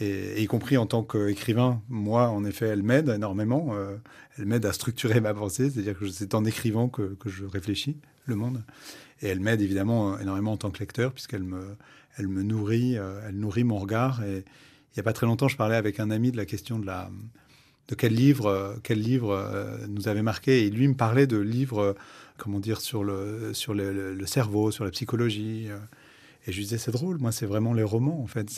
et, 0.00 0.42
y 0.42 0.46
compris 0.46 0.76
en 0.76 0.86
tant 0.86 1.02
qu'écrivain, 1.02 1.82
moi, 1.88 2.28
en 2.28 2.44
effet, 2.44 2.66
elle 2.66 2.82
m'aide 2.82 3.08
énormément. 3.08 3.70
Euh, 3.72 3.96
elle 4.38 4.46
m'aide 4.46 4.64
à 4.64 4.72
structurer 4.72 5.20
ma 5.20 5.34
pensée, 5.34 5.70
c'est-à-dire 5.70 5.98
que 5.98 6.08
c'est 6.08 6.34
en 6.34 6.44
écrivant 6.44 6.88
que, 6.88 7.16
je 7.26 7.44
réfléchis 7.44 7.98
le 8.26 8.36
monde. 8.36 8.64
Et 9.20 9.28
elle 9.28 9.40
m'aide 9.40 9.60
évidemment 9.60 10.18
énormément 10.18 10.52
en 10.52 10.56
tant 10.56 10.70
que 10.70 10.78
lecteur, 10.78 11.12
puisqu'elle 11.12 11.42
me, 11.42 11.76
elle 12.16 12.28
me 12.28 12.42
nourrit, 12.42 12.96
euh, 12.96 13.20
elle 13.26 13.36
nourrit 13.36 13.64
mon 13.64 13.78
regard. 13.78 14.22
Et 14.24 14.38
il 14.38 14.96
n'y 14.96 15.00
a 15.00 15.02
pas 15.02 15.12
très 15.12 15.26
longtemps, 15.26 15.48
je 15.48 15.56
parlais 15.56 15.76
avec 15.76 16.00
un 16.00 16.10
ami 16.10 16.32
de 16.32 16.36
la 16.36 16.46
question 16.46 16.78
de 16.78 16.86
la 16.86 17.10
de 17.88 17.94
quel 17.94 18.14
livre, 18.14 18.76
quel 18.82 19.00
livre 19.00 19.78
nous 19.88 20.08
avait 20.08 20.22
marqué. 20.22 20.64
Et 20.66 20.70
lui 20.70 20.88
me 20.88 20.94
parlait 20.94 21.26
de 21.26 21.38
livres, 21.38 21.94
comment 22.38 22.60
dire, 22.60 22.80
sur 22.80 23.04
le, 23.04 23.52
sur 23.52 23.74
le, 23.74 24.26
cerveau, 24.26 24.70
sur 24.70 24.84
la 24.84 24.90
psychologie. 24.90 25.68
Et 26.46 26.52
je 26.52 26.56
lui 26.56 26.64
disais, 26.64 26.78
c'est 26.78 26.90
drôle, 26.90 27.18
moi, 27.18 27.30
c'est 27.30 27.46
vraiment 27.46 27.72
les 27.72 27.84
romans, 27.84 28.20
en 28.20 28.26
fait. 28.26 28.50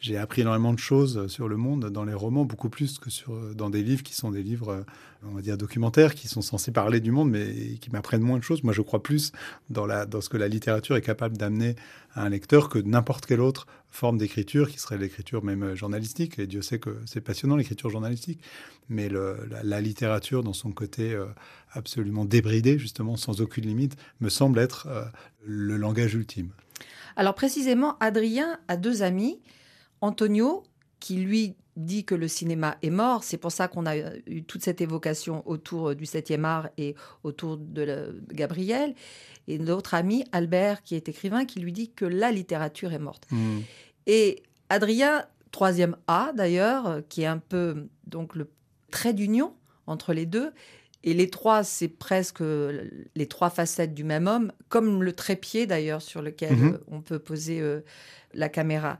J'ai 0.00 0.16
appris 0.16 0.42
énormément 0.42 0.72
de 0.72 0.78
choses 0.78 1.28
sur 1.28 1.46
le 1.46 1.56
monde 1.56 1.88
dans 1.90 2.04
les 2.04 2.14
romans, 2.14 2.44
beaucoup 2.44 2.68
plus 2.68 2.98
que 2.98 3.10
sur, 3.10 3.54
dans 3.54 3.70
des 3.70 3.82
livres 3.84 4.02
qui 4.02 4.14
sont 4.14 4.32
des 4.32 4.42
livres, 4.42 4.84
on 5.22 5.34
va 5.34 5.40
dire, 5.40 5.56
documentaires, 5.56 6.16
qui 6.16 6.26
sont 6.26 6.42
censés 6.42 6.72
parler 6.72 6.98
du 6.98 7.12
monde, 7.12 7.30
mais 7.30 7.76
qui 7.80 7.90
m'apprennent 7.90 8.22
moins 8.22 8.38
de 8.38 8.42
choses. 8.42 8.64
Moi, 8.64 8.72
je 8.72 8.82
crois 8.82 9.04
plus 9.04 9.30
dans, 9.70 9.86
ce 10.20 10.28
que 10.28 10.36
la 10.36 10.48
littérature 10.48 10.96
est 10.96 11.02
capable 11.02 11.36
d'amener 11.36 11.76
à 12.14 12.24
un 12.24 12.28
lecteur 12.28 12.68
que 12.68 12.80
n'importe 12.80 13.26
quelle 13.26 13.40
autre 13.40 13.68
forme 13.88 14.18
d'écriture, 14.18 14.68
qui 14.68 14.80
serait 14.80 14.98
l'écriture 14.98 15.44
même 15.44 15.76
journalistique. 15.76 16.40
Et 16.40 16.48
Dieu 16.48 16.60
sait 16.62 16.80
que 16.80 16.98
c'est 17.06 17.20
passionnant, 17.20 17.54
l'écriture 17.54 17.88
journalistique. 17.88 18.40
Mais 18.88 19.08
la, 19.08 19.80
littérature, 19.80 20.42
dans 20.42 20.52
son 20.52 20.72
côté 20.72 21.12
euh, 21.12 21.26
absolument 21.72 22.24
débridé, 22.24 22.78
justement, 22.78 23.16
sans 23.16 23.40
aucune 23.40 23.66
limite, 23.66 23.96
me 24.20 24.28
semble 24.28 24.58
être 24.58 24.88
euh, 24.88 25.04
le 25.44 25.76
langage 25.76 26.14
ultime. 26.14 26.50
Alors 27.16 27.34
précisément, 27.34 27.96
Adrien 28.00 28.58
a 28.68 28.76
deux 28.76 29.02
amis, 29.02 29.40
Antonio, 30.00 30.62
qui 31.00 31.16
lui 31.16 31.56
dit 31.76 32.04
que 32.04 32.14
le 32.14 32.28
cinéma 32.28 32.76
est 32.82 32.90
mort. 32.90 33.24
C'est 33.24 33.38
pour 33.38 33.52
ça 33.52 33.68
qu'on 33.68 33.86
a 33.86 33.96
eu 34.26 34.44
toute 34.44 34.62
cette 34.62 34.80
évocation 34.80 35.42
autour 35.48 35.94
du 35.94 36.04
7e 36.04 36.44
art 36.44 36.68
et 36.76 36.94
autour 37.24 37.56
de, 37.56 38.22
Gabriel. 38.30 38.94
Et 39.48 39.58
notre 39.58 39.94
ami 39.94 40.24
Albert, 40.32 40.82
qui 40.82 40.94
est 40.94 41.08
écrivain, 41.08 41.44
qui 41.44 41.60
lui 41.60 41.72
dit 41.72 41.90
que 41.90 42.04
la 42.04 42.30
littérature 42.30 42.92
est 42.92 42.98
morte. 42.98 43.26
Hmm. 43.30 43.60
Et 44.06 44.42
Adrien, 44.68 45.24
troisième 45.50 45.96
A 46.06 46.32
d'ailleurs, 46.34 47.02
qui 47.08 47.22
est 47.22 47.26
un 47.26 47.38
peu 47.38 47.88
donc 48.06 48.34
le 48.34 48.50
trait 48.90 49.14
d'union 49.14 49.54
entre 49.86 50.12
les 50.12 50.26
deux, 50.26 50.52
et 51.04 51.14
les 51.14 51.30
trois, 51.30 51.64
c'est 51.64 51.88
presque 51.88 52.42
les 53.14 53.26
trois 53.26 53.50
facettes 53.50 53.94
du 53.94 54.04
même 54.04 54.26
homme, 54.26 54.52
comme 54.68 55.02
le 55.02 55.12
trépied 55.12 55.66
d'ailleurs 55.66 56.02
sur 56.02 56.22
lequel 56.22 56.56
mhm. 56.56 56.78
on 56.88 57.00
peut 57.00 57.18
poser 57.18 57.60
euh, 57.60 57.80
la 58.34 58.48
caméra. 58.48 58.98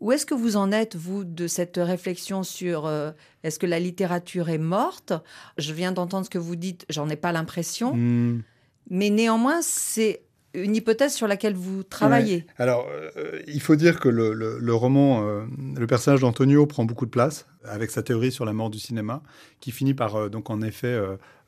Où 0.00 0.10
est-ce 0.10 0.26
que 0.26 0.34
vous 0.34 0.56
en 0.56 0.72
êtes, 0.72 0.96
vous, 0.96 1.24
de 1.24 1.46
cette 1.46 1.76
réflexion 1.76 2.42
sur 2.42 2.86
euh, 2.86 3.12
est-ce 3.44 3.58
que 3.58 3.66
la 3.66 3.78
littérature 3.78 4.48
est 4.48 4.58
morte? 4.58 5.12
Je 5.56 5.72
viens 5.72 5.92
d'entendre 5.92 6.26
ce 6.26 6.30
que 6.30 6.38
vous 6.38 6.56
dites, 6.56 6.84
j'en 6.88 7.08
ai 7.08 7.16
pas 7.16 7.30
l'impression. 7.30 7.94
Hmm. 7.94 8.42
Mais 8.90 9.10
néanmoins, 9.10 9.62
c'est 9.62 10.22
une 10.54 10.76
hypothèse 10.76 11.14
sur 11.14 11.26
laquelle 11.26 11.54
vous 11.54 11.82
travaillez. 11.82 12.46
Alors, 12.58 12.86
euh, 12.90 13.42
il 13.46 13.60
faut 13.60 13.76
dire 13.76 14.00
que 14.00 14.08
le, 14.08 14.74
roman, 14.74 15.26
euh, 15.26 15.44
le 15.76 15.86
personnage 15.86 16.20
d'Antonio 16.20 16.66
prend 16.66 16.84
beaucoup 16.84 17.06
de 17.06 17.10
place 17.10 17.46
avec 17.64 17.90
sa 17.90 18.02
théorie 18.02 18.30
sur 18.32 18.44
la 18.44 18.52
mort 18.52 18.70
du 18.70 18.78
cinéma, 18.78 19.22
qui 19.60 19.72
finit 19.72 19.94
par, 19.94 20.16
euh, 20.16 20.28
donc 20.28 20.50
en 20.50 20.62
effet, 20.62 20.98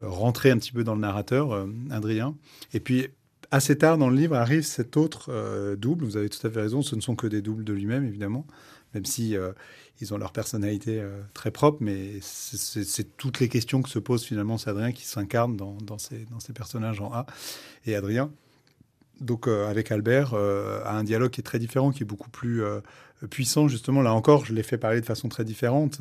rentrer 0.02 0.50
un 0.50 0.58
petit 0.58 0.72
peu 0.72 0.84
dans 0.84 0.94
le 0.94 1.00
narrateur, 1.00 1.66
Adrien. 1.90 2.36
Et 2.74 2.80
puis, 2.80 3.08
assez 3.50 3.78
tard 3.78 3.96
dans 3.96 4.10
le 4.10 4.16
livre 4.16 4.36
arrive 4.36 4.62
cet 4.62 4.96
autre 4.96 5.74
double. 5.76 6.04
Vous 6.04 6.16
avez 6.16 6.28
tout 6.28 6.44
à 6.46 6.50
fait 6.50 6.60
raison, 6.60 6.82
ce 6.82 6.96
ne 6.96 7.00
sont 7.00 7.14
que 7.14 7.26
des 7.26 7.42
doubles 7.42 7.64
de 7.64 7.72
lui-même, 7.72 8.04
évidemment, 8.04 8.46
même 8.94 9.04
si 9.04 9.36
ils 10.00 10.14
ont 10.14 10.18
leur 10.18 10.32
personnalité 10.32 11.02
très 11.32 11.50
propre, 11.50 11.78
mais 11.80 12.18
c'est 12.20 13.16
toutes 13.16 13.40
les 13.40 13.48
questions 13.48 13.80
que 13.82 13.88
se 13.88 13.98
pose 13.98 14.24
finalement 14.24 14.58
c'est 14.58 14.70
Adrien 14.70 14.92
qui 14.92 15.04
s'incarne 15.06 15.56
dans, 15.56 15.76
dans, 15.80 15.98
ces, 15.98 16.26
dans 16.30 16.40
ces 16.40 16.52
personnages 16.52 17.00
en 17.00 17.12
A. 17.12 17.26
Et 17.86 17.94
Adrien, 17.94 18.30
donc 19.20 19.48
euh, 19.48 19.68
avec 19.68 19.90
Albert, 19.90 20.34
euh, 20.34 20.80
a 20.84 20.92
un 20.92 21.04
dialogue 21.04 21.30
qui 21.30 21.40
est 21.40 21.44
très 21.44 21.58
différent, 21.58 21.90
qui 21.90 22.02
est 22.02 22.06
beaucoup 22.06 22.28
plus 22.28 22.62
euh, 22.62 22.80
puissant. 23.30 23.66
Justement, 23.68 24.02
là 24.02 24.12
encore, 24.12 24.44
je 24.44 24.52
l'ai 24.52 24.62
fait 24.62 24.78
parler 24.78 25.00
de 25.00 25.06
façon 25.06 25.28
très 25.28 25.44
différente. 25.44 26.00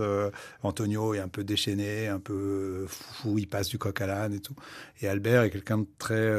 Antonio 0.63 1.13
est 1.13 1.19
un 1.19 1.27
peu 1.27 1.43
déchaîné, 1.43 2.07
un 2.07 2.19
peu 2.19 2.85
fou, 2.87 3.37
il 3.37 3.47
passe 3.47 3.69
du 3.69 3.77
coq 3.77 3.99
à 4.01 4.07
l'âne 4.07 4.33
et 4.33 4.39
tout. 4.39 4.55
Et 5.01 5.07
Albert 5.07 5.43
est 5.43 5.49
quelqu'un 5.49 5.79
de 5.79 5.87
très 5.97 6.33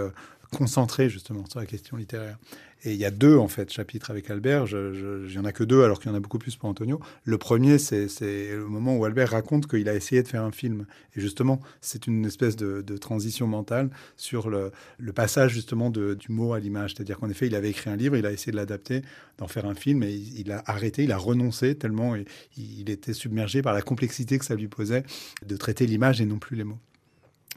concentré 0.56 1.10
justement 1.10 1.44
sur 1.46 1.60
la 1.60 1.66
question 1.66 1.98
littéraire. 1.98 2.38
Et 2.84 2.92
il 2.92 2.98
y 2.98 3.04
a 3.04 3.10
deux, 3.10 3.36
en 3.36 3.48
fait, 3.48 3.70
chapitres 3.70 4.10
avec 4.10 4.30
Albert. 4.30 4.66
Il 4.70 5.28
n'y 5.28 5.38
en 5.38 5.44
a 5.44 5.52
que 5.52 5.64
deux, 5.64 5.82
alors 5.82 5.98
qu'il 5.98 6.10
y 6.10 6.14
en 6.14 6.16
a 6.16 6.20
beaucoup 6.20 6.38
plus 6.38 6.56
pour 6.56 6.68
Antonio. 6.68 7.00
Le 7.24 7.36
premier, 7.36 7.78
c'est 7.78 8.06
le 8.22 8.66
moment 8.66 8.96
où 8.96 9.04
Albert 9.04 9.30
raconte 9.30 9.66
qu'il 9.66 9.88
a 9.88 9.94
essayé 9.94 10.22
de 10.22 10.28
faire 10.28 10.42
un 10.42 10.52
film. 10.52 10.86
Et 11.14 11.20
justement, 11.20 11.60
c'est 11.80 12.06
une 12.06 12.24
espèce 12.24 12.56
de, 12.56 12.96
transition 12.96 13.46
mentale 13.46 13.90
sur 14.16 14.48
le, 14.48 14.72
passage, 15.14 15.52
justement, 15.52 15.90
du 15.90 16.16
mot 16.30 16.54
à 16.54 16.60
l'image. 16.60 16.94
C'est-à-dire 16.94 17.18
qu'en 17.18 17.28
effet, 17.28 17.46
il 17.46 17.54
avait 17.54 17.70
écrit 17.70 17.90
un 17.90 17.96
livre, 17.96 18.16
il 18.16 18.24
a 18.24 18.32
essayé 18.32 18.52
de 18.52 18.56
l'adapter, 18.56 19.02
d'en 19.38 19.48
faire 19.48 19.66
un 19.66 19.74
film, 19.74 20.02
et 20.02 20.12
il, 20.12 20.52
a 20.52 20.62
arrêté, 20.66 21.04
il 21.04 21.12
a 21.12 21.18
renoncé 21.18 21.74
tellement 21.74 22.14
il, 22.14 22.24
il 22.56 22.88
était 22.88 23.12
submergé 23.12 23.62
par 23.62 23.74
la 23.74 23.82
complexité 23.82 24.38
que 24.38 24.44
ça 24.44 24.54
lui 24.54 24.68
posait 24.68 25.02
de 25.44 25.56
traiter 25.56 25.86
l'image 25.86 26.20
et 26.20 26.26
non 26.26 26.38
plus 26.38 26.56
les 26.56 26.64
mots. 26.64 26.78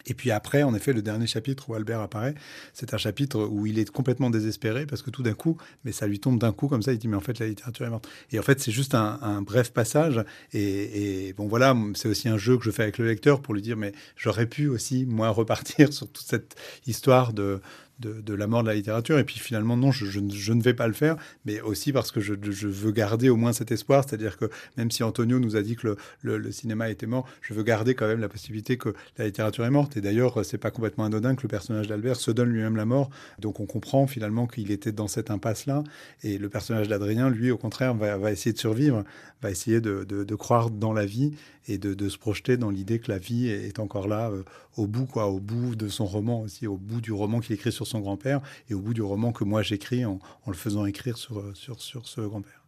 Et 0.05 0.13
puis 0.13 0.31
après, 0.31 0.63
en 0.63 0.73
effet, 0.73 0.93
le 0.93 1.01
dernier 1.01 1.27
chapitre 1.27 1.69
où 1.69 1.75
Albert 1.75 2.01
apparaît, 2.01 2.35
c'est 2.73 2.93
un 2.93 2.97
chapitre 2.97 3.43
où 3.43 3.65
il 3.65 3.79
est 3.79 3.89
complètement 3.89 4.29
désespéré 4.29 4.85
parce 4.85 5.01
que 5.01 5.09
tout 5.09 5.23
d'un 5.23 5.33
coup, 5.33 5.57
mais 5.85 5.91
ça 5.91 6.07
lui 6.07 6.19
tombe 6.19 6.39
d'un 6.39 6.51
coup 6.51 6.67
comme 6.67 6.81
ça, 6.81 6.91
il 6.91 6.97
dit 6.97 7.07
mais 7.07 7.17
en 7.17 7.21
fait 7.21 7.39
la 7.39 7.47
littérature 7.47 7.85
est 7.85 7.89
morte. 7.89 8.07
Et 8.31 8.39
en 8.39 8.43
fait, 8.43 8.59
c'est 8.59 8.71
juste 8.71 8.95
un, 8.95 9.41
bref 9.41 9.71
passage. 9.71 10.23
Et, 10.53 11.33
bon 11.37 11.47
voilà, 11.47 11.75
c'est 11.93 12.09
aussi 12.09 12.29
un 12.29 12.37
jeu 12.37 12.57
que 12.57 12.63
je 12.63 12.71
fais 12.71 12.83
avec 12.83 12.97
le 12.97 13.05
lecteur 13.05 13.41
pour 13.41 13.53
lui 13.53 13.61
dire 13.61 13.77
mais 13.77 13.93
j'aurais 14.15 14.45
pu 14.47 14.67
aussi 14.67 15.05
moi 15.05 15.29
repartir 15.39 15.93
sur 15.93 16.07
toute 16.07 16.25
cette 16.25 16.55
histoire 16.85 17.33
de 17.33 17.61
de, 17.99 18.33
la 18.33 18.47
mort 18.47 18.63
de 18.63 18.67
la 18.67 18.75
littérature. 18.75 19.19
Et 19.19 19.23
puis 19.23 19.39
finalement, 19.39 19.77
non, 19.77 19.91
je, 19.91 20.19
ne 20.19 20.61
vais 20.61 20.73
pas 20.73 20.87
le 20.87 20.93
faire, 20.93 21.17
mais 21.45 21.61
aussi 21.61 21.91
parce 21.91 22.11
que 22.11 22.19
je, 22.19 22.33
veux 22.33 22.91
garder 22.91 23.29
au 23.29 23.35
moins 23.35 23.53
cet 23.53 23.71
espoir. 23.71 24.03
C'est-à-dire 24.07 24.37
que 24.37 24.49
même 24.77 24.91
si 24.91 25.03
Antonio 25.03 25.39
nous 25.39 25.55
a 25.55 25.61
dit 25.61 25.75
que 25.75 25.95
le, 26.21 26.51
cinéma 26.51 26.89
était 26.89 27.05
mort, 27.05 27.27
je 27.41 27.53
veux 27.53 27.63
garder 27.63 27.95
quand 27.95 28.07
même 28.07 28.19
la 28.19 28.29
possibilité 28.29 28.77
que 28.77 28.93
la 29.17 29.25
littérature 29.25 29.65
est 29.65 29.71
morte. 29.71 29.97
Et 29.97 30.01
d'ailleurs, 30.01 30.43
c'est 30.45 30.57
pas 30.57 30.71
complètement 30.71 31.05
anodin 31.05 31.35
que 31.35 31.43
le 31.43 31.49
personnage 31.49 31.87
d'Albert 31.87 32.15
se 32.15 32.31
donne 32.31 32.49
lui-même 32.49 32.75
la 32.75 32.85
mort. 32.85 33.09
Donc 33.39 33.59
on 33.59 33.65
comprend 33.65 34.07
finalement 34.07 34.47
qu'il 34.47 34.71
était 34.71 34.91
dans 34.91 35.07
cette 35.07 35.31
impasse-là. 35.31 35.83
Et 36.23 36.37
le 36.37 36.49
personnage 36.49 36.87
d'Adrien, 36.87 37.29
lui, 37.29 37.51
au 37.51 37.57
contraire, 37.57 37.93
va, 37.95 38.31
essayer 38.31 38.53
de 38.53 38.59
survivre, 38.59 39.03
va 39.41 39.51
essayer 39.51 39.81
de, 39.81 40.35
croire 40.35 40.69
dans 40.69 40.93
la 40.93 41.05
vie 41.05 41.33
et 41.69 41.77
de, 41.77 42.09
se 42.09 42.17
projeter 42.17 42.57
dans 42.57 42.71
l'idée 42.71 42.99
que 42.99 43.11
la 43.11 43.19
vie 43.19 43.47
est 43.47 43.79
encore 43.79 44.07
là 44.07 44.31
euh, 44.31 44.43
au 44.75 44.87
bout, 44.87 45.05
quoi, 45.05 45.27
au 45.27 45.39
bout 45.39 45.75
de 45.75 45.87
son 45.87 46.05
roman 46.05 46.41
aussi, 46.41 46.65
au 46.67 46.77
bout 46.77 46.99
du 46.99 47.11
roman 47.11 47.39
qu'il 47.39 47.53
écrit 47.53 47.71
sur 47.71 47.85
son 47.85 47.99
grand-père 47.99 48.41
et 48.69 48.73
au 48.73 48.79
bout 48.79 48.93
du 48.93 49.03
roman 49.03 49.31
que 49.31 49.43
moi 49.43 49.61
j'écris 49.61 50.03
en, 50.03 50.19
le 50.47 50.53
faisant 50.53 50.85
écrire 50.85 51.17
sur, 51.17 51.39
euh, 51.39 51.51
sur, 51.53 51.81
sur 51.81 52.07
ce 52.07 52.21
grand-père. 52.21 52.65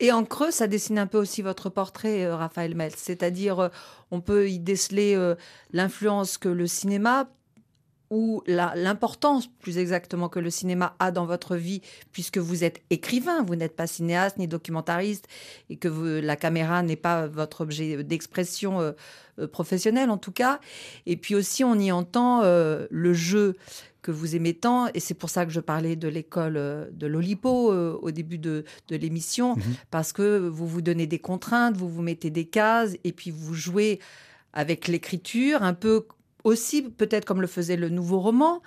Et 0.00 0.10
en 0.10 0.24
creux, 0.24 0.50
ça 0.50 0.66
dessine 0.66 0.98
un 0.98 1.06
peu 1.06 1.18
aussi 1.18 1.42
votre 1.42 1.68
portrait, 1.68 2.24
euh, 2.24 2.34
Raphaël 2.34 2.74
Meltz. 2.74 2.96
C'est-à-dire, 2.98 3.70
on 4.10 4.20
peut 4.20 4.48
y 4.50 4.58
déceler 4.58 5.34
l'influence 5.72 6.38
que 6.38 6.48
le 6.48 6.66
cinéma 6.66 7.28
ou 8.12 8.42
l'importance, 8.46 9.48
plus 9.48 9.78
exactement, 9.78 10.28
que 10.28 10.38
le 10.38 10.50
cinéma 10.50 10.94
a 10.98 11.10
dans 11.10 11.24
votre 11.24 11.56
vie, 11.56 11.80
puisque 12.12 12.36
vous 12.36 12.62
êtes 12.62 12.82
écrivain, 12.90 13.42
vous 13.42 13.56
n'êtes 13.56 13.74
pas 13.74 13.86
cinéaste 13.86 14.36
ni 14.36 14.46
documentariste, 14.46 15.26
et 15.70 15.76
que 15.76 16.20
la 16.20 16.36
caméra 16.36 16.82
n'est 16.82 16.96
pas 16.96 17.26
votre 17.26 17.62
objet 17.62 18.04
d'expression 18.04 18.82
euh, 18.82 18.92
euh, 19.38 19.48
professionnelle, 19.48 20.10
en 20.10 20.18
tout 20.18 20.30
cas. 20.30 20.60
Et 21.06 21.16
puis 21.16 21.34
aussi, 21.34 21.64
on 21.64 21.74
y 21.76 21.90
entend 21.90 22.42
euh, 22.42 22.86
le 22.90 23.14
jeu 23.14 23.56
que 24.02 24.10
vous 24.10 24.36
aimez 24.36 24.52
tant, 24.52 24.88
et 24.92 25.00
c'est 25.00 25.14
pour 25.14 25.30
ça 25.30 25.46
que 25.46 25.52
je 25.52 25.60
parlais 25.60 25.96
de 25.96 26.08
l'école 26.08 26.90
de 26.92 27.06
l'Olipo 27.06 27.72
au 27.72 28.10
début 28.10 28.36
de, 28.36 28.64
l'émission, 28.90 29.56
mhm. 29.56 29.62
parce 29.90 30.12
que 30.12 30.36
vous 30.36 30.66
vous 30.66 30.82
donnez 30.82 31.06
des 31.06 31.20
contraintes, 31.20 31.78
vous 31.78 31.88
vous 31.88 32.02
mettez 32.02 32.28
des 32.28 32.44
cases, 32.44 32.94
et 33.04 33.12
puis 33.12 33.30
vous 33.30 33.54
jouez 33.54 34.00
avec 34.52 34.86
l'écriture, 34.86 35.62
un 35.62 35.72
peu 35.72 36.04
aussi 36.44 36.82
peut-être 36.82 37.24
comme 37.24 37.40
le 37.40 37.46
faisait 37.46 37.76
le 37.76 37.88
nouveau 37.88 38.20
roman. 38.20 38.62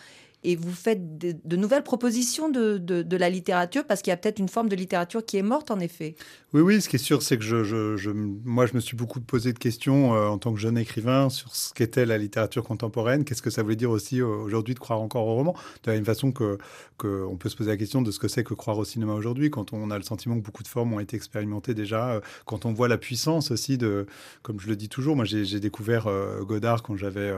Et 0.46 0.56
vous 0.56 0.72
faites 0.72 1.18
de, 1.18 1.56
nouvelles 1.56 1.84
propositions 1.84 2.50
de, 2.50 2.78
de, 2.78 3.18
la 3.18 3.30
littérature 3.30 3.84
parce 3.86 4.02
qu'il 4.02 4.12
y 4.12 4.14
a 4.14 4.18
peut-être 4.18 4.40
une 4.40 4.50
forme 4.50 4.70
de 4.70 4.76
littérature 4.76 5.26
qui 5.26 5.38
est 5.38 5.42
morte 5.42 5.72
en 5.72 5.80
effet. 5.80 6.16
Oui, 6.54 6.62
oui, 6.62 6.82
ce 6.82 6.88
qui 6.88 6.98
est 6.98 7.00
sûr, 7.00 7.24
c'est 7.24 7.38
que 7.38 7.44
je, 7.44 7.64
je, 7.64 8.12
moi, 8.12 8.66
je 8.66 8.76
me 8.76 8.80
suis 8.80 8.96
beaucoup 8.96 9.20
posé 9.20 9.54
de 9.54 9.60
questions 9.60 10.14
euh, 10.14 10.28
en 10.28 10.38
tant 10.38 10.54
que 10.54 10.60
jeune 10.60 10.78
écrivain 10.78 11.30
sur 11.30 11.56
ce 11.56 11.74
qu'était 11.74 12.06
la 12.06 12.18
littérature 12.18 12.64
contemporaine. 12.64 13.26
Qu'est-ce 13.26 13.42
que 13.42 13.50
ça 13.50 13.64
voulait 13.64 13.76
dire 13.76 13.90
aussi 13.90 14.22
euh, 14.22 14.28
aujourd'hui 14.28 14.76
de 14.76 14.80
croire 14.80 15.02
encore 15.02 15.28
au 15.28 15.34
roman 15.34 15.54
De 15.84 15.92
la 15.92 15.96
même 15.96 16.06
façon 16.06 16.32
que, 16.32 16.58
que 16.98 17.26
on 17.26 17.36
peut 17.36 17.50
se 17.50 17.56
poser 17.56 17.72
la 17.72 17.78
question 17.78 18.02
de 18.02 18.12
ce 18.12 18.20
que 18.20 18.28
c'est 18.28 18.44
que 18.44 18.54
croire 18.54 18.78
au 18.78 18.86
cinéma 18.86 19.14
aujourd'hui, 19.14 19.50
quand 19.50 19.74
on 19.74 19.90
a 19.90 19.98
le 19.98 20.04
sentiment 20.04 20.38
que 20.40 20.46
beaucoup 20.46 20.64
de 20.64 20.68
formes 20.68 20.94
ont 20.94 21.00
été 21.00 21.16
expérimentées 21.16 21.74
déjà, 21.74 22.12
euh, 22.12 22.22
quand 22.46 22.66
on 22.66 22.74
voit 22.74 22.88
la 22.88 22.98
puissance 22.98 23.52
aussi 23.52 23.78
de, 23.78 24.06
comme 24.44 24.60
je 24.60 24.68
le 24.68 24.76
dis 24.76 24.90
toujours, 24.90 25.16
moi 25.16 25.26
j'ai 25.26 25.60
découvert 25.60 26.08
Godard 26.42 26.84
quand 26.84 26.96
j'avais 26.96 27.34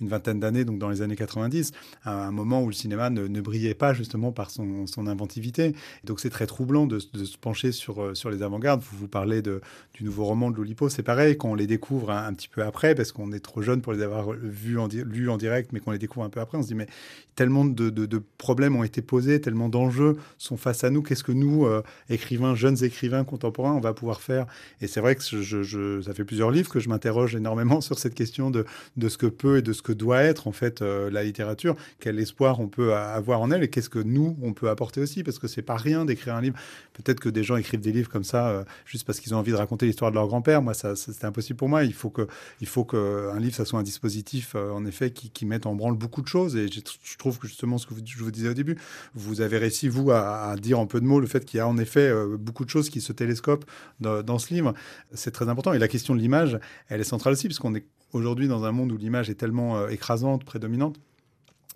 une 0.00 0.08
vingtaine 0.08 0.40
d'années, 0.40 0.64
donc 0.64 0.78
dans 0.78 0.88
les 0.88 1.02
années 1.02 1.16
90, 1.16 1.72
à 2.04 2.26
un 2.26 2.30
moment 2.30 2.51
où 2.60 2.66
le 2.66 2.74
cinéma 2.74 3.08
ne, 3.08 3.40
brillait 3.40 3.74
pas 3.74 3.94
justement 3.94 4.32
par 4.32 4.50
son, 4.50 4.86
inventivité. 5.06 5.66
Et 5.66 6.06
donc 6.06 6.20
c'est 6.20 6.30
très 6.30 6.46
troublant 6.46 6.86
de, 6.86 6.98
se 6.98 7.38
pencher 7.38 7.72
sur, 7.72 8.16
sur 8.16 8.30
les 8.30 8.42
avant-gardes. 8.42 8.82
Vous 8.82 8.98
vous 8.98 9.08
parlez 9.08 9.42
du 9.42 10.04
nouveau 10.04 10.24
roman 10.24 10.50
de 10.50 10.56
Lolipo, 10.56 10.88
c'est 10.88 11.02
pareil, 11.02 11.36
quand 11.36 11.50
on 11.50 11.54
les 11.54 11.66
découvre 11.66 12.10
un, 12.10 12.32
petit 12.34 12.48
peu 12.48 12.62
après, 12.62 12.94
parce 12.94 13.12
qu'on 13.12 13.32
est 13.32 13.40
trop 13.40 13.62
jeune 13.62 13.80
pour 13.80 13.92
les 13.92 14.02
avoir 14.02 14.30
vus 14.32 14.78
en, 14.78 14.88
lus 14.88 15.30
en 15.30 15.36
direct, 15.36 15.70
mais 15.72 15.80
qu'on 15.80 15.92
les 15.92 15.98
découvre 15.98 16.24
un 16.26 16.30
peu 16.30 16.40
après, 16.40 16.58
on 16.58 16.62
se 16.62 16.68
dit 16.68 16.74
mais 16.74 16.86
tellement 17.34 17.64
de, 17.64 18.22
problèmes 18.38 18.76
ont 18.76 18.84
été 18.84 19.02
posés, 19.02 19.40
tellement 19.40 19.68
d'enjeux 19.68 20.16
sont 20.38 20.56
face 20.56 20.84
à 20.84 20.90
nous. 20.90 21.02
Qu'est-ce 21.02 21.24
que 21.24 21.32
nous, 21.32 21.66
euh, 21.66 21.82
écrivains, 22.08 22.54
jeunes 22.54 22.82
écrivains 22.84 23.24
contemporains, 23.24 23.72
on 23.72 23.80
va 23.80 23.94
pouvoir 23.94 24.20
faire? 24.20 24.46
Et 24.80 24.86
c'est 24.86 25.00
vrai 25.00 25.14
que 25.14 25.22
ça 25.22 26.14
fait 26.14 26.24
plusieurs 26.24 26.50
livres 26.50 26.70
que 26.70 26.80
je 26.80 26.88
m'interroge 26.88 27.34
énormément 27.34 27.80
sur 27.80 27.98
cette 27.98 28.14
question 28.14 28.50
de, 28.50 28.64
de 28.96 29.08
ce 29.08 29.18
que 29.18 29.26
peut 29.26 29.58
et 29.58 29.62
de 29.62 29.72
ce 29.72 29.82
que 29.82 29.92
doit 29.92 30.22
être 30.22 30.46
en 30.46 30.52
fait 30.52 30.82
euh, 30.82 31.10
la 31.10 31.24
littérature. 31.24 31.76
Quel 32.00 32.18
espoir 32.18 32.41
on 32.50 32.68
peut 32.68 32.94
avoir 32.94 33.40
en 33.40 33.50
elle 33.50 33.62
et 33.62 33.68
qu'est-ce 33.68 33.88
que 33.88 33.98
nous 33.98 34.36
on 34.42 34.52
peut 34.52 34.68
apporter 34.68 35.00
aussi 35.00 35.22
Parce 35.22 35.38
que 35.38 35.48
c'est 35.48 35.62
pas 35.62 35.76
rien 35.76 36.04
d'écrire 36.04 36.34
un 36.34 36.40
livre. 36.40 36.58
Peut-être 36.92 37.20
que 37.20 37.28
des 37.28 37.42
gens 37.42 37.56
écrivent 37.56 37.80
des 37.80 37.92
livres 37.92 38.10
comme 38.10 38.24
ça 38.24 38.48
euh, 38.48 38.64
juste 38.84 39.04
parce 39.06 39.20
qu'ils 39.20 39.34
ont 39.34 39.38
envie 39.38 39.52
de 39.52 39.56
raconter 39.56 39.86
l'histoire 39.86 40.10
de 40.10 40.16
leur 40.16 40.26
grand-père. 40.26 40.62
Moi, 40.62 40.74
ça, 40.74 40.96
c'était 40.96 41.24
impossible 41.24 41.56
pour 41.56 41.68
moi. 41.68 41.84
Il 41.84 41.94
faut 41.94 42.10
que, 42.10 42.26
il 42.60 42.66
faut 42.66 42.84
que 42.84 43.30
un 43.32 43.38
livre, 43.38 43.54
ça 43.54 43.64
soit 43.64 43.78
un 43.78 43.82
dispositif 43.84 44.52
euh, 44.54 44.70
en 44.72 44.84
effet 44.86 45.10
qui, 45.10 45.46
mette 45.46 45.66
en 45.66 45.74
branle 45.74 45.96
beaucoup 45.96 46.22
de 46.22 46.28
choses. 46.28 46.56
Et 46.56 46.68
je 46.68 47.16
trouve 47.18 47.38
que 47.38 47.48
justement 47.48 47.78
ce 47.78 47.86
que 47.86 47.94
je 48.04 48.22
vous 48.22 48.30
disais 48.30 48.48
au 48.48 48.54
début, 48.54 48.76
vous 49.14 49.40
avez 49.40 49.58
réussi 49.58 49.88
vous 49.88 50.10
à, 50.10 50.54
dire 50.60 50.78
en 50.78 50.86
peu 50.86 51.00
de 51.00 51.06
mots 51.06 51.20
le 51.20 51.26
fait 51.26 51.44
qu'il 51.44 51.58
y 51.58 51.60
a 51.60 51.66
en 51.66 51.78
effet 51.78 52.08
euh, 52.08 52.36
beaucoup 52.38 52.64
de 52.64 52.70
choses 52.70 52.90
qui 52.90 53.00
se 53.00 53.12
télescopent 53.12 53.64
dans, 54.00 54.22
dans 54.22 54.38
ce 54.38 54.54
livre. 54.54 54.74
C'est 55.12 55.32
très 55.32 55.48
important. 55.48 55.72
Et 55.72 55.78
la 55.78 55.88
question 55.88 56.14
de 56.14 56.20
l'image, 56.20 56.58
elle 56.88 57.00
est 57.00 57.04
centrale 57.04 57.32
aussi, 57.32 57.48
parce 57.48 57.58
qu'on 57.58 57.74
est 57.74 57.84
aujourd'hui 58.12 58.48
dans 58.48 58.64
un 58.64 58.72
monde 58.72 58.92
où 58.92 58.96
l'image 58.96 59.30
est 59.30 59.34
tellement 59.34 59.78
euh, 59.78 59.88
écrasante, 59.88 60.44
prédominante 60.44 61.00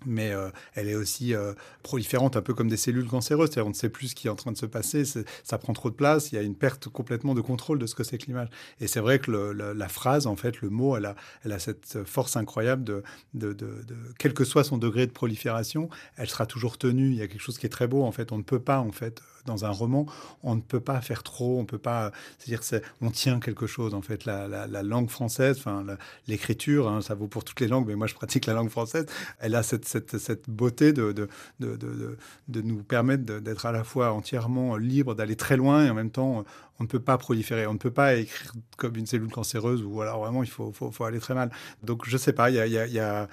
mais 0.05 0.31
euh, 0.31 0.49
elle 0.75 0.87
est 0.87 0.95
aussi 0.95 1.33
euh, 1.33 1.53
proliférante, 1.83 2.37
un 2.37 2.41
peu 2.41 2.53
comme 2.53 2.69
des 2.69 2.77
cellules 2.77 3.07
cancéreuses. 3.07 3.49
C'est-à-dire 3.49 3.67
on 3.67 3.71
ne 3.71 3.75
sait 3.75 3.89
plus 3.89 4.09
ce 4.09 4.15
qui 4.15 4.27
est 4.27 4.29
en 4.29 4.35
train 4.35 4.51
de 4.51 4.57
se 4.57 4.65
passer, 4.65 5.03
ça 5.43 5.57
prend 5.57 5.73
trop 5.73 5.89
de 5.89 5.95
place, 5.95 6.31
il 6.31 6.35
y 6.35 6.37
a 6.37 6.41
une 6.41 6.55
perte 6.55 6.89
complètement 6.89 7.33
de 7.33 7.41
contrôle 7.41 7.79
de 7.79 7.87
ce 7.87 7.95
que 7.95 8.03
c'est 8.03 8.17
que 8.17 8.25
l'image. 8.27 8.49
Et 8.79 8.87
c'est 8.87 8.99
vrai 8.99 9.19
que 9.19 9.31
la, 9.31 9.87
phrase, 9.87 10.27
en 10.27 10.35
fait, 10.35 10.61
le 10.61 10.69
mot, 10.69 10.97
elle 10.97 11.05
a, 11.05 11.15
elle 11.43 11.51
a 11.51 11.59
cette 11.59 12.03
force 12.05 12.35
incroyable 12.35 12.83
de, 12.83 13.03
de, 13.33 13.53
de, 13.53 13.83
de, 13.83 13.95
quel 14.19 14.33
que 14.33 14.43
soit 14.43 14.63
son 14.63 14.77
degré 14.77 15.07
de 15.07 15.11
prolifération, 15.11 15.89
elle 16.17 16.29
sera 16.29 16.45
toujours 16.45 16.77
tenue. 16.77 17.09
Il 17.09 17.15
y 17.15 17.21
a 17.21 17.27
quelque 17.27 17.41
chose 17.41 17.57
qui 17.57 17.65
est 17.65 17.69
très 17.69 17.87
beau, 17.87 18.03
en 18.03 18.11
fait. 18.11 18.31
On 18.31 18.37
ne 18.37 18.43
peut 18.43 18.59
pas, 18.59 18.79
en 18.79 18.91
fait, 18.91 19.21
dans 19.47 19.65
un 19.65 19.71
roman, 19.71 20.05
on 20.43 20.55
ne 20.55 20.61
peut 20.61 20.79
pas 20.79 21.01
faire 21.01 21.23
trop, 21.23 21.59
on 21.59 21.65
peut 21.65 21.79
pas, 21.79 22.11
c'est-à-dire 22.37 22.63
c'est, 22.63 22.83
on 23.01 23.09
tient 23.09 23.39
quelque 23.39 23.65
chose 23.65 23.95
en 23.95 24.01
fait. 24.01 24.25
La, 24.25 24.47
la, 24.47 24.67
la 24.67 24.83
langue 24.83 25.09
française, 25.09 25.57
enfin 25.57 25.83
l'écriture, 26.27 26.87
hein, 26.87 27.01
ça 27.01 27.15
vaut 27.15 27.27
pour 27.27 27.43
toutes 27.43 27.59
les 27.59 27.67
langues, 27.67 27.87
mais 27.87 27.95
moi 27.95 28.07
je 28.07 28.13
pratique 28.13 28.45
la 28.45 28.53
langue 28.53 28.69
française. 28.69 29.05
Elle 29.39 29.55
a 29.55 29.63
cette, 29.63 30.49
beauté 30.49 30.93
de, 30.93 31.27
nous 31.59 32.83
permettre 32.83 33.23
d'être 33.23 33.65
à 33.65 33.71
la 33.71 33.83
fois 33.83 34.13
entièrement 34.13 34.77
libre, 34.77 35.15
d'aller 35.15 35.35
très 35.35 35.57
loin 35.57 35.85
et 35.85 35.89
en 35.89 35.93
même 35.93 36.11
temps 36.11 36.43
on 36.79 36.83
ne 36.83 36.87
peut 36.87 36.99
pas 36.99 37.17
proliférer, 37.17 37.65
on 37.65 37.73
ne 37.73 37.79
peut 37.79 37.91
pas 37.91 38.15
écrire 38.15 38.53
comme 38.77 38.95
une 38.95 39.07
cellule 39.07 39.31
cancéreuse 39.31 39.81
ou 39.83 40.01
alors 40.01 40.19
vraiment 40.19 40.43
il 40.43 40.49
faut, 40.49 40.71
aller 41.03 41.19
très 41.19 41.33
mal. 41.33 41.49
Donc 41.83 42.07
je 42.07 42.17
sais 42.17 42.33
pas, 42.33 42.49
il 42.49 42.55
y 42.55 42.93
y 42.93 42.99
a, 42.99 43.27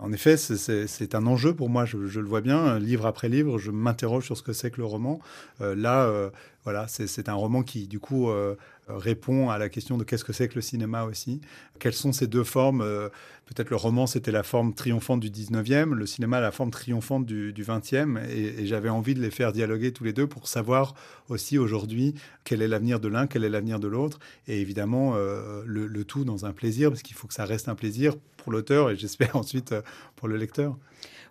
en 0.00 0.12
effet, 0.12 0.36
c'est 0.36 1.14
un 1.14 1.26
enjeu 1.26 1.54
pour 1.54 1.68
moi, 1.68 1.84
je, 1.84 1.96
le 1.96 2.28
vois 2.28 2.40
bien, 2.40 2.78
livre 2.78 3.06
après 3.06 3.28
livre, 3.28 3.58
je 3.58 3.70
m'interroge 3.70 4.24
sur 4.24 4.36
ce 4.36 4.42
que 4.42 4.52
c'est 4.52 4.70
que 4.70 4.78
le 4.78 4.84
roman. 4.84 5.20
Euh, 5.60 5.74
là, 5.74 6.04
euh, 6.04 6.30
voilà, 6.68 6.86
c'est 6.86 7.30
un 7.30 7.34
roman 7.34 7.62
qui, 7.62 7.88
du 7.88 7.98
coup, 7.98 8.28
euh, 8.28 8.54
répond 8.88 9.48
à 9.48 9.56
la 9.56 9.70
question 9.70 9.96
de 9.96 10.04
qu'est-ce 10.04 10.22
que 10.22 10.34
c'est 10.34 10.48
que 10.48 10.56
le 10.56 10.60
cinéma 10.60 11.04
aussi. 11.04 11.40
Quelles 11.78 11.94
sont 11.94 12.12
ces 12.12 12.26
deux 12.26 12.44
formes 12.44 12.82
euh, 12.82 13.08
Peut-être 13.46 13.70
le 13.70 13.76
roman, 13.76 14.06
c'était 14.06 14.32
la 14.32 14.42
forme 14.42 14.74
triomphante 14.74 15.20
du 15.20 15.30
19e, 15.30 15.94
le 15.94 16.04
cinéma, 16.04 16.42
la 16.42 16.50
forme 16.50 16.70
triomphante 16.70 17.24
du, 17.24 17.54
du 17.54 17.64
20e. 17.64 18.22
Et, 18.28 18.66
j'avais 18.66 18.90
envie 18.90 19.14
de 19.14 19.22
les 19.22 19.30
faire 19.30 19.54
dialoguer 19.54 19.94
tous 19.94 20.04
les 20.04 20.12
deux 20.12 20.26
pour 20.26 20.46
savoir 20.46 20.92
aussi 21.30 21.56
aujourd'hui 21.56 22.14
quel 22.44 22.60
est 22.60 22.68
l'avenir 22.68 23.00
de 23.00 23.08
l'un, 23.08 23.26
quel 23.26 23.44
est 23.44 23.48
l'avenir 23.48 23.80
de 23.80 23.88
l'autre. 23.88 24.18
Et 24.46 24.60
évidemment, 24.60 25.14
euh, 25.16 25.62
le, 25.64 26.04
tout 26.04 26.26
dans 26.26 26.44
un 26.44 26.52
plaisir, 26.52 26.90
parce 26.90 27.00
qu'il 27.00 27.16
faut 27.16 27.28
que 27.28 27.34
ça 27.34 27.46
reste 27.46 27.70
un 27.70 27.76
plaisir 27.76 28.14
pour 28.36 28.52
l'auteur 28.52 28.90
et 28.90 28.96
j'espère 28.96 29.36
ensuite 29.38 29.74
pour 30.16 30.28
le 30.28 30.36
lecteur. 30.36 30.76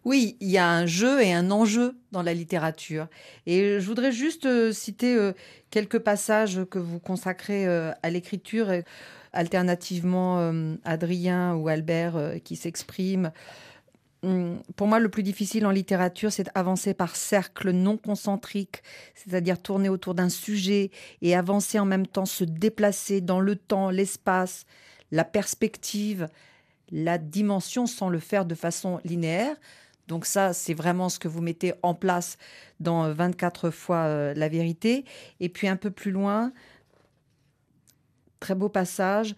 Oui, 0.08 0.38
il 0.39 0.48
y 0.48 0.58
a 0.58 0.70
un 0.70 0.86
jeu 0.86 1.22
et 1.22 1.34
un 1.34 1.52
enjeu 1.52 1.98
dans 2.13 2.22
la 2.22 2.34
littérature. 2.34 3.10
Et 3.46 3.82
je 3.82 3.86
voudrais 3.86 4.13
juste 4.13 4.46
euh, 4.46 4.72
citer 4.72 5.13
euh, 5.13 5.34
quelques 5.70 6.00
passages 6.00 6.62
que 6.72 6.80
vous 6.80 6.98
consacrez 6.98 7.67
euh, 7.67 7.91
à 8.04 8.10
l'écriture, 8.10 8.72
alternativement 9.34 10.54
Adrien 10.86 11.56
ou 11.56 11.67
Albert 11.67 12.36
qui 12.46 12.56
s'expriment. 12.56 13.34
Hum, 14.24 14.62
pour 14.78 14.88
moi, 14.88 15.00
le 15.00 15.10
plus 15.10 15.24
difficile 15.24 15.65
en 15.65 15.72
littérature, 15.72 16.32
c'est 16.32 16.56
d'avancer 16.56 16.93
par 16.93 17.17
cercles 17.17 17.72
non 17.72 17.98
concentriques, 17.98 18.84
c'est-à-dire 19.13 19.62
tourner 19.62 19.89
autour 19.89 20.15
d'un 20.15 20.30
sujet 20.30 20.89
et 21.22 21.36
avancer 21.36 21.80
en 21.80 21.86
même 21.86 22.08
temps, 22.08 22.26
se 22.26 22.46
déplacer 22.46 23.20
dans 23.20 23.41
le 23.41 23.58
temps, 23.58 23.89
l'espace, 23.89 24.67
la 25.12 25.26
perspective, 25.26 26.30
la 26.93 27.17
dimension 27.17 27.88
sans 27.88 28.08
le 28.08 28.20
faire 28.20 28.46
de 28.46 28.56
façon 28.56 29.02
linéaire. 29.04 29.58
Donc 30.08 30.26
ça, 30.26 30.54
c'est 30.54 30.74
vraiment 30.74 31.10
ce 31.10 31.20
que 31.20 31.28
vous 31.28 31.41
mettez 31.41 31.74
en 31.84 31.93
place 31.93 32.38
dans 32.80 33.12
24 33.12 33.70
fois 33.70 34.06
euh, 34.06 34.34
la 34.34 34.50
vérité. 34.50 35.06
Et 35.39 35.50
puis 35.50 35.67
un 35.67 35.76
peu 35.76 35.91
plus 35.91 36.12
loin, 36.12 36.52
très 38.39 38.56
beau 38.56 38.70
passage. 38.70 39.36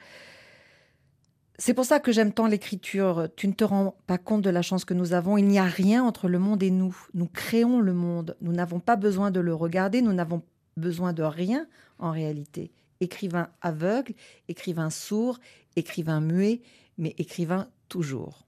C'est 1.58 1.74
pour 1.74 1.84
ça 1.84 2.00
que 2.00 2.12
j'aime 2.14 2.32
tant 2.32 2.48
l'écriture. 2.48 3.28
Tu 3.36 3.48
ne 3.48 3.54
te 3.54 3.66
rends 3.66 3.96
pas 4.08 4.18
compte 4.18 4.42
de 4.42 4.50
la 4.50 4.62
chance 4.62 4.86
que 4.86 4.94
nous 4.94 5.12
avons. 5.12 5.38
Il 5.38 5.46
n'y 5.46 5.60
a 5.60 5.66
rien 5.66 6.04
entre 6.04 6.30
le 6.30 6.40
monde 6.40 6.64
et 6.64 6.72
nous. 6.72 6.96
Nous 7.14 7.28
créons 7.28 7.82
le 7.82 7.94
monde. 7.94 8.38
Nous 8.40 8.54
n'avons 8.54 8.80
pas 8.80 8.96
besoin 8.96 9.30
de 9.30 9.42
le 9.42 9.54
regarder. 9.54 10.02
Nous 10.02 10.14
n'avons 10.14 10.42
besoin 10.78 11.12
de 11.12 11.24
rien 11.24 11.68
en 11.98 12.12
réalité. 12.12 12.72
Écrivain 13.02 13.50
aveugle, 13.62 14.14
écrivain 14.48 14.90
sourd, 14.90 15.40
écrivain 15.76 16.22
muet, 16.22 16.62
mais 16.98 17.14
écrivain 17.18 17.68
toujours. 17.90 18.46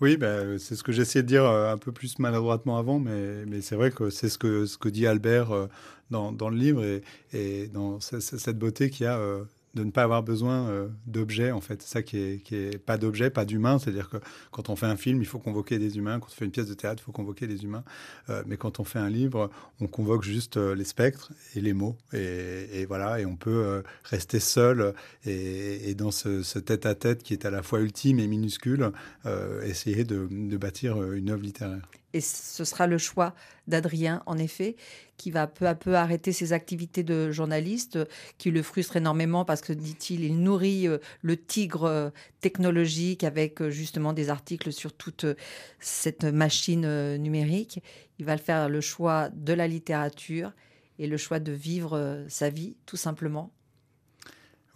Oui, 0.00 0.16
bah, 0.16 0.58
c'est 0.58 0.76
ce 0.76 0.84
que 0.84 0.92
j'essayais 0.92 1.24
de 1.24 1.28
dire 1.28 1.44
euh, 1.44 1.72
un 1.72 1.78
peu 1.78 1.90
plus 1.90 2.20
maladroitement 2.20 2.78
avant, 2.78 3.00
mais, 3.00 3.60
c'est 3.62 3.74
vrai 3.74 3.90
que 3.90 4.10
c'est 4.10 4.28
ce 4.28 4.38
que, 4.38 4.64
ce 4.64 4.78
que 4.78 4.88
dit 4.88 5.08
Albert 5.08 5.50
euh, 5.50 5.66
dans, 6.10 6.30
dans, 6.30 6.50
le 6.50 6.56
livre 6.56 6.84
et, 6.84 7.02
et 7.32 7.66
dans 7.66 7.98
cette 8.00 8.58
beauté 8.58 8.90
qu'il 8.90 9.04
y 9.04 9.06
a 9.08 9.18
euh, 9.18 9.44
de 9.74 9.84
ne 9.84 9.90
pas 9.90 10.02
avoir 10.02 10.22
besoin 10.22 10.68
euh, 10.68 10.88
d'objets, 11.06 11.50
en 11.50 11.60
fait. 11.60 11.82
C'est 11.82 11.88
ça 11.88 12.02
qui 12.02 12.18
est, 12.18 12.42
qui 12.42 12.54
est 12.54 12.78
pas 12.78 12.96
d'objets, 12.96 13.30
pas 13.30 13.44
d'humains. 13.44 13.78
C'est-à-dire 13.78 14.08
que 14.08 14.16
quand 14.50 14.70
on 14.70 14.76
fait 14.76 14.86
un 14.86 14.96
film, 14.96 15.20
il 15.20 15.26
faut 15.26 15.38
convoquer 15.38 15.78
des 15.78 15.96
humains. 15.98 16.18
Quand 16.18 16.28
on 16.28 16.34
fait 16.34 16.44
une 16.44 16.50
pièce 16.50 16.68
de 16.68 16.74
théâtre, 16.74 17.02
il 17.02 17.04
faut 17.04 17.12
convoquer 17.12 17.46
des 17.46 17.64
humains. 17.64 17.84
Euh, 18.30 18.42
mais 18.46 18.56
quand 18.56 18.80
on 18.80 18.84
fait 18.84 18.98
un 18.98 19.10
livre, 19.10 19.50
on 19.80 19.86
convoque 19.86 20.22
juste 20.22 20.56
euh, 20.56 20.74
les 20.74 20.84
spectres 20.84 21.32
et 21.54 21.60
les 21.60 21.72
mots. 21.72 21.96
Et, 22.12 22.86
voilà, 22.86 23.20
et 23.20 23.26
on 23.26 23.36
peut 23.36 23.82
rester 24.04 24.40
seul 24.40 24.94
et, 25.24 25.94
dans 25.94 26.10
ce, 26.10 26.58
tête-à-tête 26.58 27.20
-tête 27.20 27.22
qui 27.22 27.32
est 27.32 27.44
à 27.44 27.50
la 27.50 27.62
fois 27.62 27.80
ultime 27.80 28.18
et 28.18 28.26
minuscule, 28.26 28.92
essayer 29.62 30.04
de, 30.04 30.28
de 30.30 30.56
bâtir 30.56 31.02
une 31.12 31.30
œuvre 31.30 31.42
littéraire. 31.42 31.88
Et 32.14 32.20
ce 32.22 32.64
sera 32.64 32.86
le 32.86 32.96
choix 32.96 33.34
d'Adrien, 33.66 34.22
en 34.24 34.38
effet, 34.38 34.76
qui 35.18 35.30
va 35.30 35.46
peu 35.46 35.66
à 35.66 35.74
peu 35.74 35.94
arrêter 35.94 36.32
ses 36.32 36.54
activités 36.54 37.02
de 37.02 37.30
journaliste, 37.30 37.98
qui 38.38 38.50
le 38.50 38.62
frustre 38.62 38.96
énormément 38.96 39.44
parce 39.44 39.60
que, 39.60 39.74
dit-il, 39.74 40.24
il 40.24 40.40
nourrit 40.40 40.88
euh, 40.88 40.98
le 41.20 41.36
tigre 41.36 41.84
euh, 41.84 42.10
technologique 42.40 43.24
avec 43.24 43.60
euh, 43.60 43.68
justement 43.68 44.14
des 44.14 44.30
articles 44.30 44.72
sur 44.72 44.94
toute 44.94 45.26
cette 45.80 46.24
machine 46.24 47.16
numérique. 47.16 47.82
Il 48.18 48.24
va 48.24 48.38
faire 48.38 48.70
le 48.70 48.80
choix 48.80 49.28
de 49.34 49.52
la 49.52 49.68
littérature 49.68 50.52
et 50.98 51.06
le 51.06 51.16
choix 51.18 51.40
de 51.40 51.52
vivre 51.52 52.24
sa 52.28 52.48
vie, 52.48 52.74
tout 52.86 52.96
simplement. 52.96 53.52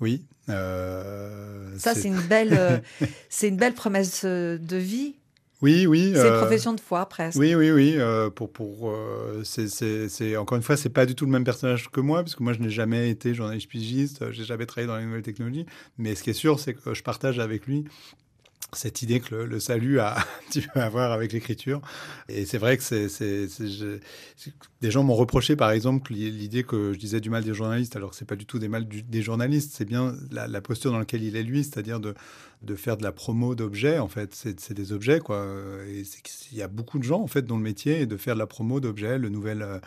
Oui. 0.01 0.25
Euh, 0.49 1.77
Ça, 1.79 1.95
c'est 1.95 2.09
une 2.09 2.21
belle, 2.21 2.83
c'est 3.29 3.49
une 3.49 3.57
belle 3.57 3.75
promesse 3.75 4.25
de 4.25 4.77
vie 4.77 5.17
oui, 5.63 5.87
oui. 5.87 6.13
C'est 6.15 6.29
une 6.29 6.37
profession 6.37 6.75
de 6.75 6.81
foi, 6.81 7.07
presque. 7.09 7.39
Oui, 7.39 7.55
oui, 7.55 7.71
oui. 7.71 7.95
Euh, 7.97 8.31
pour, 8.31 8.53
pour, 8.53 8.91
euh, 8.91 9.43
c'est, 9.45 10.37
encore 10.37 10.57
une 10.57 10.63
fois, 10.63 10.77
c'est 10.77 10.91
pas 10.91 11.07
du 11.07 11.15
tout 11.15 11.25
le 11.25 11.31
même 11.31 11.45
personnage 11.45 11.89
que 11.91 12.01
moi, 12.01 12.23
parce 12.23 12.35
que 12.35 12.43
moi, 12.43 12.53
je 12.53 12.59
n'ai 12.59 12.71
jamais 12.71 13.09
été 13.09 13.33
journaliste 13.33 13.69
pigiste, 13.69 14.31
j'ai 14.33 14.45
jamais 14.45 14.67
travaillé 14.67 14.89
dans 14.89 14.97
les 14.97 15.07
nouvelles 15.07 15.23
technologies. 15.23 15.67
Mais 15.99 16.15
ce 16.15 16.23
qui 16.23 16.31
est 16.31 16.35
sûr, 16.35 16.59
c'est 16.59 16.75
que 16.75 16.95
je 16.95 17.03
partage 17.03 17.39
avec 17.39 17.67
lui 17.67 17.85
cette 18.75 19.03
idée 19.03 19.21
que 19.21 19.35
le, 19.35 19.61
salut 19.61 20.01
a 20.01 20.19
un 20.19 20.25
petit 20.49 20.63
peu 20.63 20.81
à 20.81 20.89
voir 20.89 21.13
avec 21.13 21.33
l'écriture. 21.33 21.81
Et 22.29 22.47
c'est 22.47 22.59
vrai 22.59 22.77
que 22.77 22.83
c'est, 22.83 23.09
des 24.81 24.91
gens 24.91 25.03
m'ont 25.03 25.15
reproché, 25.15 25.57
par 25.57 25.71
exemple, 25.71 26.13
l'idée 26.13 26.65
que 26.65 26.93
je 26.93 26.99
disais 26.99 27.21
du 27.21 27.31
mal 27.31 27.45
des 27.45 27.55
journalistes, 27.55 27.97
alors 27.97 28.11
que 28.11 28.17
c'est 28.17 28.25
pas 28.25 28.37
du 28.37 28.47
tout 28.47 28.59
des 28.59 28.69
mal 28.69 28.87
des 28.87 29.23
journalistes, 29.23 29.73
c'est 29.75 29.85
bien 29.85 30.15
la, 30.31 30.61
posture 30.61 30.93
dans 30.93 30.99
laquelle 30.99 31.23
il 31.23 31.37
est 31.37 31.43
lui, 31.43 31.65
c'est-à-dire 31.65 32.01
de, 32.01 32.15
de 32.63 32.75
faire 32.75 32.97
de 32.97 33.03
la 33.03 33.13
promo 33.13 33.55
d'objets. 33.55 33.99
En 33.99 34.09
fait, 34.09 34.35
c'est, 34.35 34.73
des 34.73 34.93
objets, 34.93 35.21
quoi. 35.21 35.47
Il 35.87 36.59
y 36.59 36.63
a 36.63 36.69
beaucoup 36.69 36.99
de 36.99 37.05
gens, 37.05 37.21
en 37.21 37.27
fait, 37.27 37.43
dont 37.43 37.57
le 37.57 37.63
métier 37.63 38.03
est 38.03 38.07
de 38.07 38.17
faire 38.17 38.35
de 38.35 38.39
la 38.39 38.47
promo 38.47 38.81
d'objets, 38.81 39.19
le 39.19 39.29
nouvel, 39.29 39.81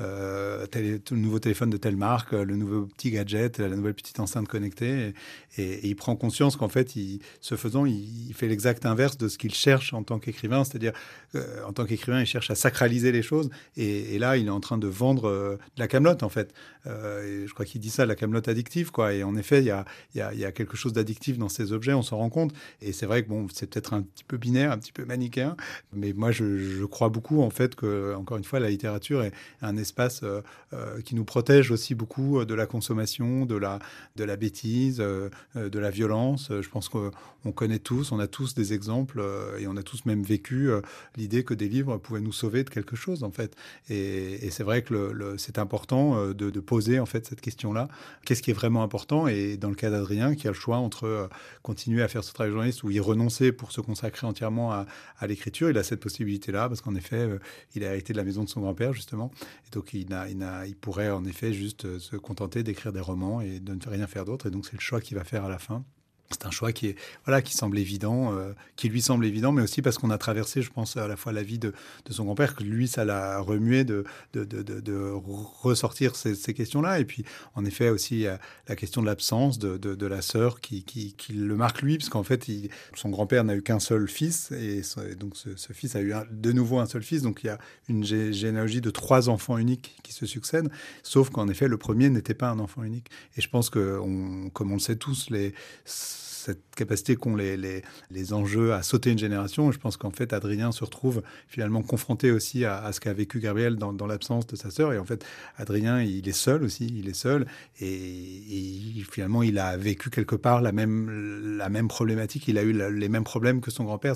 euh, 0.00 0.66
le 0.72 1.16
nouveau 1.16 1.38
téléphone 1.38 1.68
de 1.68 1.76
telle 1.76 1.96
marque, 1.96 2.32
le 2.32 2.56
nouveau 2.56 2.86
petit 2.86 3.10
gadget, 3.10 3.58
la 3.58 3.68
nouvelle 3.68 3.94
petite 3.94 4.20
enceinte 4.20 4.48
connectée. 4.48 5.12
Et, 5.58 5.86
il 5.86 5.96
prend 5.96 6.16
conscience 6.16 6.56
qu'en 6.56 6.68
fait, 6.68 6.96
il, 6.96 7.20
ce 7.40 7.56
faisant, 7.56 7.84
il, 7.84 8.32
fait 8.34 8.48
l'exact 8.48 8.86
inverse 8.86 9.18
de 9.18 9.28
ce 9.28 9.36
qu'il 9.36 9.54
cherche 9.54 9.92
en 9.92 10.02
tant 10.02 10.18
qu'écrivain. 10.18 10.64
C'est-à-dire, 10.64 10.92
euh, 11.34 11.62
en 11.66 11.72
tant 11.72 11.84
qu'écrivain, 11.84 12.20
il 12.20 12.26
cherche 12.26 12.50
à 12.50 12.54
sacraliser 12.54 13.12
les 13.12 13.22
choses. 13.22 13.50
Et, 13.76 14.18
là, 14.18 14.36
il 14.36 14.46
est 14.46 14.50
en 14.50 14.60
train 14.60 14.78
de 14.78 14.86
vendre 14.86 15.28
euh, 15.28 15.56
de 15.76 15.80
la 15.80 15.88
camelote, 15.88 16.22
en 16.22 16.30
fait. 16.30 16.54
je 16.86 17.52
crois 17.52 17.66
qu'il 17.66 17.80
dit 17.80 17.90
ça, 17.90 18.06
la 18.06 18.14
camelote 18.14 18.48
addictive, 18.48 18.90
quoi. 18.90 19.12
Et 19.12 19.22
en 19.22 19.36
effet, 19.36 19.58
il 19.58 19.66
y 19.66 19.70
a, 19.70 19.84
y 20.14 20.20
a, 20.20 20.32
y 20.32 20.44
a 20.44 20.52
quelque 20.52 20.76
chose 20.76 20.92
d'addictif 20.94 21.36
dans 21.38 21.48
ces 21.50 21.72
objets, 21.72 21.92
on 21.92 22.02
s'en 22.02 22.18
compte. 22.30 22.52
Et 22.80 22.92
c'est 22.92 23.06
vrai 23.06 23.22
que 23.22 23.28
bon, 23.28 23.46
c'est 23.52 23.68
peut-être 23.68 23.94
un 23.94 24.02
petit 24.02 24.24
peu 24.24 24.36
binaire, 24.36 24.72
un 24.72 24.78
petit 24.78 24.92
peu 24.92 25.04
manichéen. 25.04 25.56
Mais 25.92 26.12
moi, 26.12 26.30
je, 26.30 26.84
crois 26.84 27.08
beaucoup, 27.08 27.42
en 27.42 27.50
fait, 27.50 27.74
que, 27.74 28.14
encore 28.14 28.36
une 28.36 28.44
fois, 28.44 28.60
la 28.60 28.70
littérature 28.70 29.22
est 29.22 29.32
un 29.62 29.76
espace 29.76 30.22
euh, 30.22 30.40
euh, 30.72 31.00
qui 31.00 31.14
nous 31.14 31.24
protège 31.24 31.70
aussi 31.70 31.94
beaucoup 31.94 32.40
euh, 32.40 32.44
de 32.44 32.54
la 32.54 32.66
consommation, 32.66 33.46
de 33.46 33.56
la, 33.56 33.78
de 34.16 34.24
la 34.24 34.36
bêtise, 34.36 34.98
de 34.98 35.78
la 35.78 35.90
violence. 35.90 36.50
Je 36.50 36.68
pense 36.68 36.88
qu'on 36.88 37.52
connaît 37.52 37.78
tous, 37.78 38.12
on 38.12 38.18
a 38.18 38.26
tous 38.26 38.54
des 38.54 38.72
exemples 38.72 39.22
et 39.58 39.66
on 39.66 39.76
a 39.76 39.82
tous 39.82 40.04
même 40.04 40.22
vécu 40.22 40.70
l'idée 41.16 41.44
que 41.44 41.54
des 41.54 41.68
livres 41.68 41.96
pouvaient 41.98 42.20
nous 42.20 42.32
sauver 42.32 42.64
de 42.64 42.70
quelque 42.70 42.96
chose, 42.96 43.24
en 43.24 43.30
fait. 43.30 43.56
Et, 43.88 44.50
c'est 44.50 44.64
vrai 44.64 44.82
que 44.82 45.34
c'est 45.38 45.58
important 45.58 46.26
de, 46.28 46.50
de, 46.50 46.60
poser, 46.60 47.00
en 47.00 47.06
fait, 47.06 47.26
cette 47.26 47.40
question-là. 47.40 47.88
Qu'est-ce 48.24 48.42
qui 48.42 48.50
est 48.50 48.54
vraiment 48.54 48.82
important? 48.82 49.26
Et 49.26 49.56
dans 49.56 49.70
le 49.70 49.74
cas 49.74 49.90
d'Adrien, 49.90 50.34
qui 50.34 50.46
a 50.46 50.50
le 50.50 50.56
choix 50.56 50.76
entre 50.76 51.28
continuer 51.62 52.02
à 52.02 52.08
faire 52.12 52.24
ce 52.24 52.32
travail 52.32 52.52
journaliste 52.52 52.82
ou 52.82 52.90
y 52.90 53.00
renoncer 53.00 53.52
pour 53.52 53.72
se 53.72 53.80
consacrer 53.80 54.26
entièrement 54.26 54.72
à, 54.72 54.86
l'écriture, 55.26 55.70
il 55.70 55.78
a 55.78 55.82
cette 55.82 56.00
possibilité-là, 56.00 56.68
parce 56.68 56.80
qu'en 56.80 56.94
effet, 56.94 57.28
il 57.74 57.84
a 57.84 57.92
hérité 57.92 58.12
de 58.12 58.18
la 58.18 58.24
maison 58.24 58.44
de 58.44 58.48
son 58.48 58.60
grand-père, 58.60 58.92
justement. 58.92 59.30
Et 59.66 59.70
donc, 59.70 59.94
il, 59.94 60.08
il, 60.66 60.76
pourrait 60.76 61.10
en 61.10 61.24
effet 61.24 61.52
juste 61.52 61.84
euh, 61.84 61.98
se 61.98 62.16
contenter 62.16 62.62
d'écrire 62.62 62.92
des 62.92 63.00
romans 63.00 63.40
et 63.40 63.60
de 63.60 63.74
ne 63.74 63.80
rien 63.88 64.06
faire 64.06 64.24
d'autre. 64.24 64.46
Et 64.46 64.50
donc, 64.50 64.66
c'est 64.66 64.74
le 64.74 64.80
choix 64.80 65.00
qu'il 65.00 65.16
va 65.16 65.24
faire 65.24 65.44
à 65.44 65.48
la 65.48 65.58
fin 65.58 65.84
c'est 66.32 66.46
un 66.46 66.50
choix 66.50 66.72
qui 66.72 66.88
est 66.88 66.96
voilà 67.24 67.42
qui 67.42 67.54
semble 67.54 67.78
évident, 67.78 68.32
euh, 68.34 68.52
qui 68.76 68.88
lui 68.88 69.02
semble 69.02 69.24
évident, 69.26 69.52
mais 69.52 69.62
aussi 69.62 69.82
parce 69.82 69.98
qu'on 69.98 70.10
a 70.10 70.18
traversé, 70.18 70.62
je 70.62 70.70
pense, 70.70 70.96
à 70.96 71.06
la 71.06 71.16
fois 71.16 71.32
la 71.32 71.42
vie 71.42 71.58
de, 71.58 71.72
de 72.06 72.12
son 72.12 72.24
grand-père, 72.24 72.54
que 72.54 72.64
lui, 72.64 72.88
ça 72.88 73.04
l'a 73.04 73.38
remué 73.40 73.84
de, 73.84 74.04
de, 74.32 74.44
de, 74.44 75.10
ressortir 75.62 76.16
ces, 76.16 76.54
questions-là. 76.54 77.00
Et 77.00 77.04
puis, 77.04 77.24
en 77.54 77.64
effet, 77.64 77.88
aussi 77.88 78.26
la 78.68 78.76
question 78.76 79.00
de 79.00 79.06
l'absence 79.06 79.58
de, 79.58 80.06
la 80.06 80.22
sœur 80.22 80.60
qui, 80.60 80.84
qui, 80.84 81.32
le 81.32 81.56
marque 81.56 81.82
lui, 81.82 81.98
parce 81.98 82.08
qu'en 82.08 82.22
fait, 82.22 82.46
son 82.94 83.10
grand-père 83.10 83.44
n'a 83.44 83.54
eu 83.54 83.62
qu'un 83.62 83.80
seul 83.80 84.08
fils, 84.08 84.50
et, 84.52 84.82
donc 85.16 85.36
ce, 85.36 85.72
fils 85.72 85.96
a 85.96 86.02
eu 86.02 86.12
de 86.30 86.52
nouveau 86.52 86.78
un 86.78 86.86
seul 86.86 87.02
fils. 87.02 87.22
Donc 87.22 87.40
il 87.44 87.46
y 87.46 87.50
a 87.50 87.58
une 87.88 88.04
généalogie 88.04 88.80
de 88.80 88.90
trois 88.90 89.28
enfants 89.28 89.58
uniques 89.58 89.96
qui 90.02 90.12
se 90.12 90.26
succèdent, 90.26 90.70
sauf 91.02 91.30
qu'en 91.30 91.48
effet, 91.48 91.68
le 91.68 91.78
premier 91.78 92.10
n'était 92.10 92.34
pas 92.34 92.50
un 92.50 92.58
enfant 92.58 92.82
unique. 92.82 93.08
Et 93.36 93.40
je 93.40 93.48
pense 93.48 93.70
que, 93.70 93.98
comme 94.52 94.70
on 94.70 94.74
le 94.74 94.80
sait 94.80 94.96
tous, 94.96 95.30
les 95.30 95.54
cette 96.22 96.62
capacité 96.76 97.16
qu'ont 97.16 97.36
les, 97.36 97.56
les, 97.56 97.82
les, 98.10 98.32
enjeux 98.32 98.72
à 98.72 98.82
sauter 98.82 99.10
une 99.10 99.18
génération. 99.18 99.72
je 99.72 99.78
pense 99.78 99.96
qu'en 99.96 100.10
fait, 100.10 100.32
Adrien 100.32 100.72
se 100.72 100.84
retrouve 100.84 101.22
finalement 101.48 101.82
confronté 101.82 102.30
aussi 102.30 102.64
à, 102.64 102.90
ce 102.92 103.00
qu'a 103.00 103.12
vécu 103.12 103.40
Gabriel 103.40 103.76
dans, 103.76 104.06
l'absence 104.06 104.46
de 104.46 104.56
sa 104.56 104.70
sœur. 104.70 104.92
Et 104.92 104.98
en 104.98 105.04
fait, 105.04 105.24
Adrien, 105.56 106.00
il 106.00 106.28
est 106.28 106.32
seul 106.32 106.62
aussi, 106.62 106.86
il 106.86 107.08
est 107.08 107.14
seul. 107.14 107.46
Et, 107.80 109.02
finalement, 109.10 109.42
il 109.42 109.58
a 109.58 109.76
vécu 109.76 110.10
quelque 110.10 110.36
part 110.36 110.62
la 110.62 110.72
même, 110.72 111.56
la 111.58 111.68
même 111.68 111.88
problématique. 111.88 112.48
Il 112.48 112.58
a 112.58 112.62
eu 112.62 112.72
les 112.72 113.08
mêmes 113.08 113.24
problèmes 113.24 113.60
que 113.60 113.70
son 113.70 113.84
grand-père, 113.84 114.14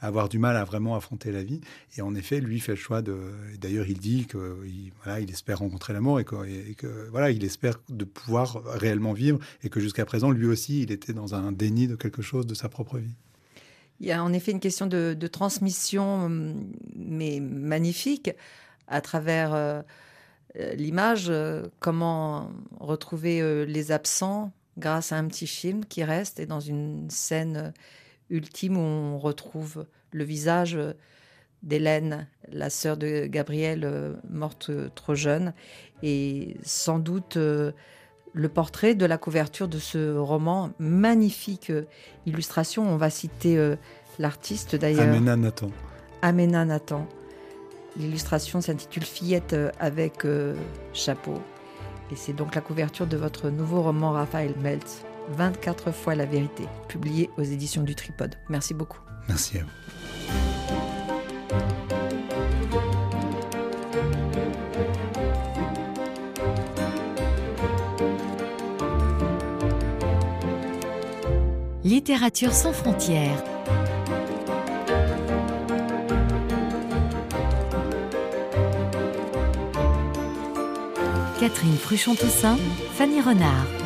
avoir 0.00 0.28
du 0.28 0.38
mal 0.38 0.56
à 0.56 0.64
vraiment 0.64 0.96
affronter 0.96 1.32
la 1.32 1.42
vie. 1.42 1.60
Et 1.96 2.02
en 2.02 2.14
effet, 2.14 2.40
lui 2.40 2.60
fait 2.60 2.72
le 2.72 2.78
choix 2.78 3.02
de. 3.02 3.16
D'ailleurs, 3.58 3.86
il 3.88 3.98
dit 3.98 4.26
que 4.26 4.58
voilà, 5.02 5.20
il 5.20 5.30
espère 5.30 5.58
rencontrer 5.58 5.92
l'amour 5.92 6.20
et 6.20 6.26
et 6.68 6.74
que 6.74 7.08
voilà, 7.10 7.30
il 7.30 7.44
espère 7.44 7.80
de 7.88 8.04
pouvoir 8.04 8.62
réellement 8.64 9.12
vivre 9.12 9.38
et 9.62 9.68
que 9.68 9.80
jusqu'à 9.80 10.04
présent, 10.04 10.30
lui 10.30 10.46
aussi, 10.46 10.82
il 10.82 10.92
était 10.92 11.12
dans 11.12 11.34
un 11.34 11.52
déni 11.52 11.86
de 11.86 11.96
quelque 11.96 12.22
chose 12.22 12.46
de 12.46 12.54
sa 12.54 12.68
propre 12.68 12.98
vie. 12.98 13.14
Il 14.00 14.06
y 14.06 14.12
a 14.12 14.22
en 14.22 14.32
effet 14.32 14.52
une 14.52 14.60
question 14.60 14.86
de, 14.86 15.26
transmission, 15.26 16.28
mais 16.94 17.40
magnifique, 17.40 18.30
à 18.88 19.00
travers 19.00 19.54
euh, 19.54 20.74
l'image. 20.74 21.26
Euh, 21.28 21.66
comment 21.80 22.50
retrouver 22.78 23.40
euh, 23.40 23.64
les 23.64 23.92
absents 23.92 24.52
grâce 24.78 25.12
à 25.12 25.16
un 25.16 25.26
petit 25.26 25.46
film 25.46 25.84
qui 25.84 26.04
reste 26.04 26.38
et 26.38 26.46
dans 26.46 26.60
une 26.60 27.08
scène 27.08 27.72
ultime 28.30 28.76
où 28.76 28.80
on 28.80 29.18
retrouve 29.18 29.86
le 30.12 30.24
visage 30.24 30.78
d'Hélène, 31.62 32.28
la 32.50 32.70
sœur 32.70 32.96
de 32.96 33.26
Gabriel, 33.26 34.16
morte 34.28 34.70
trop 34.94 35.14
jeune, 35.14 35.52
et 36.02 36.56
sans 36.62 36.98
doute 36.98 37.38
le 38.36 38.50
portrait 38.50 38.94
de 38.94 39.06
la 39.06 39.16
couverture 39.16 39.66
de 39.66 39.78
ce 39.78 40.14
roman. 40.14 40.70
Magnifique 40.78 41.70
euh, 41.70 41.86
illustration. 42.26 42.86
On 42.86 42.98
va 42.98 43.08
citer 43.08 43.56
euh, 43.56 43.76
l'artiste 44.18 44.76
d'ailleurs. 44.76 45.08
Amena 45.08 45.36
Nathan. 45.36 45.70
Amena 46.20 46.66
Nathan. 46.66 47.08
L'illustration 47.96 48.60
s'intitule 48.60 49.04
Fillette 49.04 49.54
euh, 49.54 49.70
avec 49.80 50.26
chapeau. 50.92 51.40
Et 52.12 52.16
c'est 52.16 52.34
donc 52.34 52.54
la 52.54 52.60
couverture 52.60 53.06
de 53.06 53.16
votre 53.16 53.48
nouveau 53.48 53.82
roman 53.82 54.12
Raphaël 54.12 54.54
Meltz, 54.60 55.02
24 55.30 55.92
fois 55.92 56.14
la 56.14 56.26
vérité, 56.26 56.64
publié 56.88 57.30
aux 57.36 57.42
éditions 57.42 57.82
du 57.82 57.94
Tripode. 57.94 58.34
Merci 58.48 58.74
beaucoup. 58.74 59.00
Merci 59.28 59.58
à 59.58 59.62
vous. 59.62 59.68
Littérature 71.84 72.52
sans 72.52 72.72
frontières. 72.72 73.42
Catherine 81.38 81.76
Fruchon-Toussaint, 81.76 82.56
Fanny 82.94 83.20
Renard. 83.20 83.85